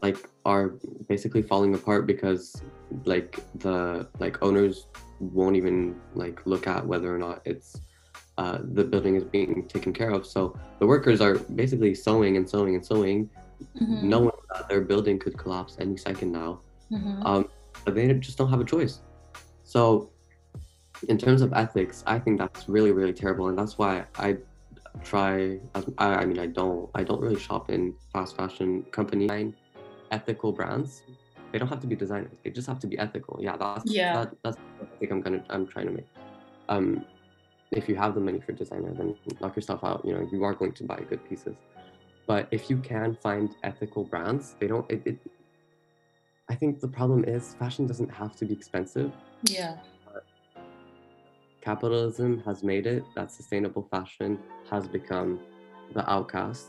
like 0.02 0.28
are 0.44 0.74
basically 1.08 1.42
falling 1.42 1.74
apart 1.74 2.06
because 2.06 2.62
like 3.04 3.40
the 3.60 4.08
like 4.18 4.42
owners 4.42 4.86
won't 5.20 5.56
even 5.56 5.98
like 6.14 6.44
look 6.46 6.66
at 6.66 6.86
whether 6.86 7.14
or 7.14 7.18
not 7.18 7.40
it's 7.44 7.80
uh, 8.36 8.58
the 8.62 8.84
building 8.84 9.14
is 9.16 9.24
being 9.24 9.66
taken 9.68 9.92
care 9.92 10.10
of. 10.10 10.26
So 10.26 10.58
the 10.80 10.86
workers 10.86 11.20
are 11.20 11.36
basically 11.36 11.94
sewing 11.94 12.36
and 12.36 12.48
sewing 12.48 12.74
and 12.74 12.84
sewing, 12.84 13.30
mm-hmm. 13.80 14.08
knowing 14.08 14.32
that 14.52 14.68
their 14.68 14.80
building 14.80 15.18
could 15.18 15.38
collapse 15.38 15.76
any 15.80 15.96
second 15.96 16.32
now. 16.32 16.60
Mm-hmm. 16.90 17.26
Um, 17.26 17.48
they 17.86 18.12
just 18.14 18.38
don't 18.38 18.50
have 18.50 18.60
a 18.60 18.64
choice. 18.64 19.00
So 19.62 20.10
in 21.08 21.18
terms 21.18 21.42
of 21.42 21.52
ethics, 21.52 22.02
I 22.06 22.18
think 22.18 22.38
that's 22.38 22.68
really, 22.68 22.92
really 22.92 23.12
terrible. 23.12 23.48
And 23.48 23.58
that's 23.58 23.78
why 23.78 24.04
I 24.16 24.38
try 25.02 25.58
I, 25.98 26.06
I 26.06 26.24
mean 26.24 26.38
i 26.38 26.46
don't 26.46 26.88
i 26.94 27.02
don't 27.02 27.20
really 27.20 27.38
shop 27.38 27.70
in 27.70 27.94
fast 28.12 28.36
fashion 28.36 28.84
company 28.92 29.52
ethical 30.10 30.52
brands 30.52 31.02
they 31.52 31.58
don't 31.58 31.68
have 31.68 31.80
to 31.80 31.86
be 31.86 31.96
designers 31.96 32.32
they 32.44 32.50
just 32.50 32.68
have 32.68 32.78
to 32.80 32.86
be 32.86 32.98
ethical 32.98 33.38
yeah 33.40 33.56
that's 33.56 33.90
yeah 33.90 34.12
that, 34.14 34.34
that's 34.42 34.56
i 34.80 34.96
think 34.98 35.10
i'm 35.12 35.20
gonna 35.20 35.42
i'm 35.50 35.66
trying 35.66 35.86
to 35.86 35.92
make 35.92 36.06
um 36.68 37.04
if 37.72 37.88
you 37.88 37.96
have 37.96 38.14
the 38.14 38.20
money 38.20 38.40
for 38.40 38.52
designer 38.52 38.92
then 38.96 39.14
knock 39.40 39.56
yourself 39.56 39.82
out 39.82 40.02
you 40.04 40.12
know 40.14 40.26
you 40.32 40.44
are 40.44 40.54
going 40.54 40.72
to 40.72 40.84
buy 40.84 41.00
good 41.08 41.28
pieces 41.28 41.54
but 42.26 42.46
if 42.50 42.70
you 42.70 42.78
can 42.78 43.16
find 43.22 43.54
ethical 43.64 44.04
brands 44.04 44.54
they 44.60 44.66
don't 44.66 44.88
it, 44.90 45.02
it 45.04 45.18
i 46.48 46.54
think 46.54 46.80
the 46.80 46.88
problem 46.88 47.24
is 47.24 47.54
fashion 47.59 47.87
doesn't 47.87 48.11
have 48.11 48.35
to 48.37 48.44
be 48.44 48.52
expensive 48.52 49.12
yeah 49.44 49.76
capitalism 51.64 52.42
has 52.44 52.62
made 52.62 52.87
it 52.87 53.02
that 53.14 53.30
sustainable 53.30 53.88
fashion 53.90 54.38
has 54.70 54.87
become 54.87 55.40
the 55.94 56.09
outcast. 56.11 56.68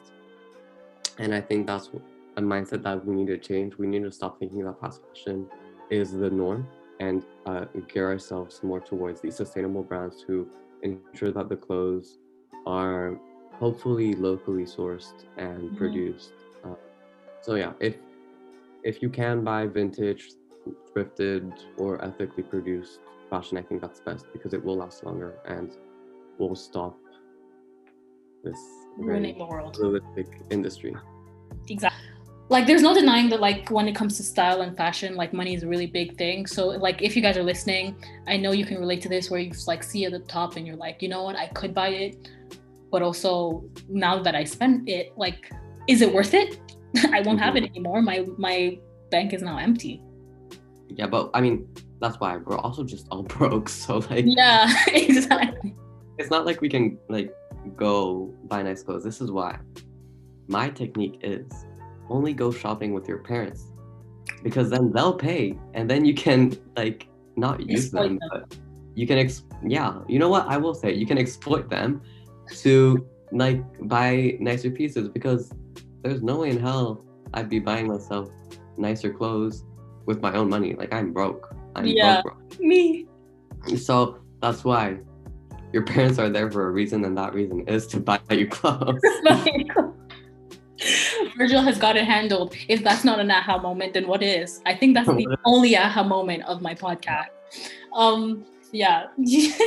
And 1.18 1.34
I 1.36 1.42
think 1.42 1.68
that's 1.68 1.90
a 2.38 2.42
mindset 2.42 2.84
that 2.84 3.06
we 3.06 3.16
need 3.16 3.28
to 3.28 3.38
change. 3.38 3.78
We 3.78 3.88
need 3.88 4.04
to 4.04 4.12
stop 4.12 4.40
thinking 4.40 4.64
that 4.64 4.80
fast 4.80 5.02
fashion 5.08 5.48
is 5.90 6.12
the 6.12 6.30
norm 6.30 6.68
and 7.00 7.24
uh, 7.46 7.66
gear 7.94 8.08
ourselves 8.08 8.62
more 8.64 8.80
towards 8.80 9.22
these 9.22 9.36
sustainable 9.36 9.84
brands 9.84 10.24
who 10.26 10.48
ensure 10.82 11.32
that 11.32 11.50
the 11.50 11.58
clothes 11.58 12.20
are 12.66 13.20
hopefully 13.54 14.16
locally 14.16 14.64
sourced 14.64 15.26
and 15.38 15.60
mm-hmm. 15.60 15.78
produced. 15.78 16.32
Uh, 16.64 16.76
so 17.42 17.56
yeah, 17.56 17.74
if 17.80 17.96
if 18.86 19.02
you 19.02 19.10
can 19.10 19.44
buy 19.44 19.66
vintage, 19.66 20.30
thrifted, 20.96 21.52
or 21.78 22.04
ethically 22.06 22.44
produced 22.44 23.00
fashion, 23.30 23.58
I 23.58 23.64
think 23.64 23.82
that's 23.82 24.00
best 24.00 24.28
because 24.32 24.54
it 24.54 24.64
will 24.64 24.78
last 24.78 25.04
longer 25.04 25.40
and 25.46 25.76
will 26.38 26.56
stop 26.56 26.98
this 28.44 28.60
ruining 28.98 29.40
the 29.40 29.46
world 29.46 29.76
realistic 29.80 30.28
industry. 30.52 30.96
Exactly. 31.68 32.00
Like 32.48 32.68
there's 32.68 32.84
no 32.84 32.94
denying 32.94 33.30
that 33.30 33.40
like 33.40 33.72
when 33.72 33.88
it 33.88 33.96
comes 33.96 34.18
to 34.18 34.24
style 34.24 34.62
and 34.62 34.78
fashion, 34.78 35.16
like 35.16 35.34
money 35.34 35.56
is 35.56 35.64
a 35.64 35.68
really 35.68 35.88
big 35.88 36.16
thing. 36.16 36.46
So 36.46 36.68
like 36.68 37.02
if 37.02 37.16
you 37.16 37.24
guys 37.24 37.38
are 37.38 37.44
listening, 37.44 37.96
I 38.28 38.38
know 38.38 38.52
you 38.52 38.66
can 38.66 38.78
relate 38.78 39.02
to 39.02 39.10
this 39.10 39.32
where 39.32 39.40
you 39.40 39.52
like 39.66 39.82
see 39.82 40.06
at 40.06 40.12
the 40.12 40.20
top 40.20 40.56
and 40.56 40.68
you're 40.68 40.76
like, 40.76 41.02
you 41.02 41.10
know 41.10 41.24
what, 41.24 41.36
I 41.36 41.48
could 41.48 41.74
buy 41.74 41.88
it, 41.88 42.30
but 42.92 43.02
also 43.02 43.64
now 43.90 44.22
that 44.22 44.36
I 44.36 44.44
spent 44.44 44.88
it, 44.88 45.18
like, 45.18 45.52
is 45.88 46.04
it 46.04 46.14
worth 46.14 46.36
it? 46.36 46.60
I 47.14 47.22
won't 47.22 47.40
have 47.40 47.56
it 47.56 47.64
mm-hmm. 47.64 47.76
anymore. 47.76 48.02
My 48.02 48.26
my 48.38 48.80
bank 49.12 49.34
is 49.34 49.42
now 49.42 49.58
empty. 49.58 50.02
Yeah, 50.90 51.08
but 51.08 51.32
I 51.34 51.42
mean, 51.42 51.68
that's 52.00 52.20
why 52.20 52.38
we're 52.38 52.58
also 52.58 52.84
just 52.84 53.08
all 53.12 53.24
broke. 53.38 53.70
So 53.70 53.98
like 54.10 54.26
Yeah, 54.28 54.72
exactly. 54.88 55.76
It's 56.18 56.30
not 56.30 56.46
like 56.46 56.62
we 56.62 56.70
can 56.70 56.98
like 57.10 57.34
go 57.76 58.34
buy 58.46 58.62
nice 58.62 58.84
clothes. 58.84 59.04
This 59.04 59.22
is 59.22 59.32
why. 59.32 59.60
my 60.48 60.70
technique 60.70 61.20
is 61.24 61.46
only 62.10 62.34
go 62.34 62.52
shopping 62.52 62.94
with 62.94 63.08
your 63.08 63.18
parents 63.20 63.66
because 64.44 64.70
then 64.70 64.92
they'll 64.92 65.14
pay 65.14 65.58
and 65.74 65.90
then 65.90 66.06
you 66.06 66.14
can 66.14 66.56
like 66.76 67.08
not 67.36 67.60
use 67.68 67.86
Exploit 67.86 68.04
them, 68.10 68.20
them. 68.20 68.30
but 68.32 68.58
you 68.96 69.08
can 69.08 69.18
ex- 69.18 69.44
yeah 69.66 70.00
you 70.08 70.20
know 70.20 70.30
what 70.30 70.48
i 70.48 70.58
will 70.58 70.74
say 70.74 70.94
you 70.94 71.06
can 71.06 71.18
exploit 71.18 71.70
them 71.70 72.02
to 72.50 73.06
like 73.32 73.62
buy 73.88 74.38
nicer 74.40 74.70
pieces 74.70 75.10
because 75.10 75.52
there's 76.06 76.22
no 76.22 76.38
way 76.38 76.52
in 76.52 76.60
hell 76.60 77.04
i'd 77.34 77.50
be 77.50 77.58
buying 77.60 77.88
myself 77.88 78.30
nicer 78.78 79.12
clothes 79.12 79.64
with 80.06 80.22
my 80.22 80.32
own 80.34 80.48
money 80.48 80.76
like 80.76 80.94
i'm 80.94 81.12
broke 81.12 81.54
i'm 81.76 81.86
Yeah. 81.86 82.22
broke, 82.22 82.60
Me. 82.60 83.08
so 83.76 84.20
that's 84.42 84.64
why 84.64 85.00
your 85.74 85.84
parents 85.84 86.20
are 86.20 86.30
there 86.30 86.50
for 86.52 86.68
a 86.68 86.72
reason 86.72 87.04
and 87.06 87.18
that 87.18 87.34
reason 87.34 87.68
is 87.68 87.88
to 87.88 88.00
buy 88.00 88.20
you 88.30 88.48
clothes 88.58 89.02
Virgil 91.38 91.62
has 91.62 91.78
got 91.80 91.96
it 91.98 92.06
handled. 92.06 92.54
If 92.68 92.84
that's 92.84 93.04
not 93.04 93.20
an 93.20 93.32
aha 93.32 93.58
moment, 93.58 93.94
then 93.94 94.08
what 94.08 94.22
is? 94.22 94.62
I 94.66 94.76
think 94.76 94.94
that's 94.94 95.08
the 95.08 95.38
only 95.46 95.76
aha 95.76 96.04
moment 96.04 96.44
of 96.44 96.62
my 96.62 96.76
podcast. 96.76 97.28
Um, 97.94 98.46
yeah. 98.72 99.08
if, 99.18 99.58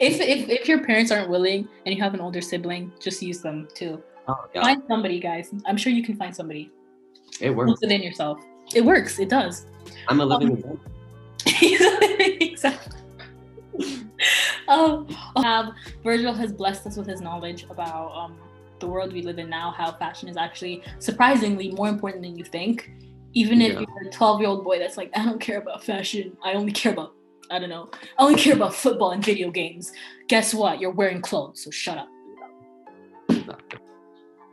if 0.00 0.48
if 0.48 0.68
your 0.68 0.84
parents 0.84 1.10
aren't 1.10 1.30
willing 1.30 1.68
and 1.86 1.94
you 1.94 2.02
have 2.02 2.12
an 2.12 2.20
older 2.20 2.40
sibling, 2.40 2.92
just 3.00 3.22
use 3.22 3.40
them 3.40 3.68
too. 3.72 4.02
Oh, 4.28 4.44
yeah 4.54 4.62
Find 4.62 4.82
somebody, 4.88 5.20
guys. 5.20 5.52
I'm 5.66 5.76
sure 5.76 5.92
you 5.92 6.02
can 6.02 6.16
find 6.16 6.34
somebody. 6.34 6.70
it 7.40 7.50
works 7.50 7.80
Within 7.80 8.02
yourself. 8.02 8.38
It 8.74 8.84
works. 8.84 9.18
It 9.18 9.28
does. 9.28 9.66
i'm 10.08 10.20
a 10.20 10.24
living 10.24 10.50
Um, 10.50 10.56
example 10.56 10.80
exactly. 12.40 12.96
um, 14.68 15.08
have 15.42 15.72
Virgil 16.04 16.32
has 16.34 16.52
blessed 16.52 16.86
us 16.86 16.96
with 16.96 17.06
his 17.06 17.20
knowledge 17.20 17.66
about 17.70 18.12
um, 18.14 18.36
the 18.78 18.86
world 18.86 19.12
we 19.12 19.22
live 19.22 19.38
in 19.38 19.48
now. 19.48 19.70
How 19.76 19.92
fashion 19.92 20.28
is 20.28 20.36
actually 20.36 20.82
surprisingly 20.98 21.70
more 21.72 21.88
important 21.88 22.22
than 22.22 22.36
you 22.36 22.44
think. 22.44 22.90
Even 23.32 23.60
if 23.62 23.72
Yeah. 23.74 23.80
you're 23.80 24.08
a 24.08 24.12
12 24.12 24.40
year 24.40 24.48
old 24.48 24.64
boy 24.64 24.78
that's 24.78 24.96
like, 24.96 25.10
I 25.16 25.24
don't 25.24 25.40
care 25.40 25.58
about 25.58 25.82
fashion. 25.84 26.36
I 26.44 26.52
only 26.54 26.72
care 26.72 26.92
about 26.92 27.14
I 27.50 27.58
don't 27.58 27.68
know. 27.70 27.90
I 28.18 28.22
only 28.22 28.36
care 28.36 28.54
about 28.54 28.74
football 28.74 29.10
and 29.10 29.24
video 29.24 29.50
games. 29.50 29.92
Guess 30.28 30.54
what? 30.54 30.80
You're 30.80 30.92
wearing 30.92 31.20
clothes, 31.20 31.64
so 31.64 31.70
shut 31.72 31.98
up. 31.98 32.08
Exactly. 33.28 33.78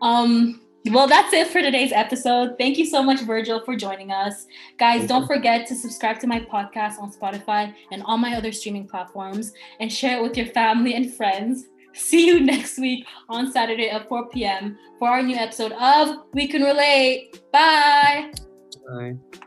Um, 0.01 0.61
well, 0.91 1.07
that's 1.07 1.33
it 1.33 1.47
for 1.47 1.61
today's 1.61 1.91
episode. 1.91 2.57
Thank 2.57 2.77
you 2.77 2.85
so 2.85 3.03
much, 3.03 3.21
Virgil, 3.21 3.61
for 3.65 3.75
joining 3.75 4.11
us. 4.11 4.45
Guys, 4.77 4.99
Thank 4.99 5.09
don't 5.09 5.21
you. 5.21 5.27
forget 5.27 5.67
to 5.67 5.75
subscribe 5.75 6.19
to 6.19 6.27
my 6.27 6.39
podcast 6.39 6.99
on 6.99 7.11
Spotify 7.11 7.73
and 7.91 8.03
all 8.03 8.17
my 8.17 8.35
other 8.35 8.51
streaming 8.51 8.87
platforms 8.87 9.53
and 9.79 9.91
share 9.91 10.19
it 10.19 10.23
with 10.23 10.37
your 10.37 10.47
family 10.47 10.93
and 10.93 11.13
friends. 11.13 11.65
See 11.93 12.27
you 12.27 12.39
next 12.39 12.77
week 12.77 13.05
on 13.27 13.51
Saturday 13.51 13.89
at 13.89 14.07
4 14.07 14.29
p.m. 14.29 14.77
for 14.99 15.09
our 15.09 15.21
new 15.21 15.35
episode 15.35 15.73
of 15.73 16.23
We 16.33 16.47
Can 16.47 16.63
Relate. 16.63 17.41
Bye. 17.51 18.31
Bye. 18.87 19.43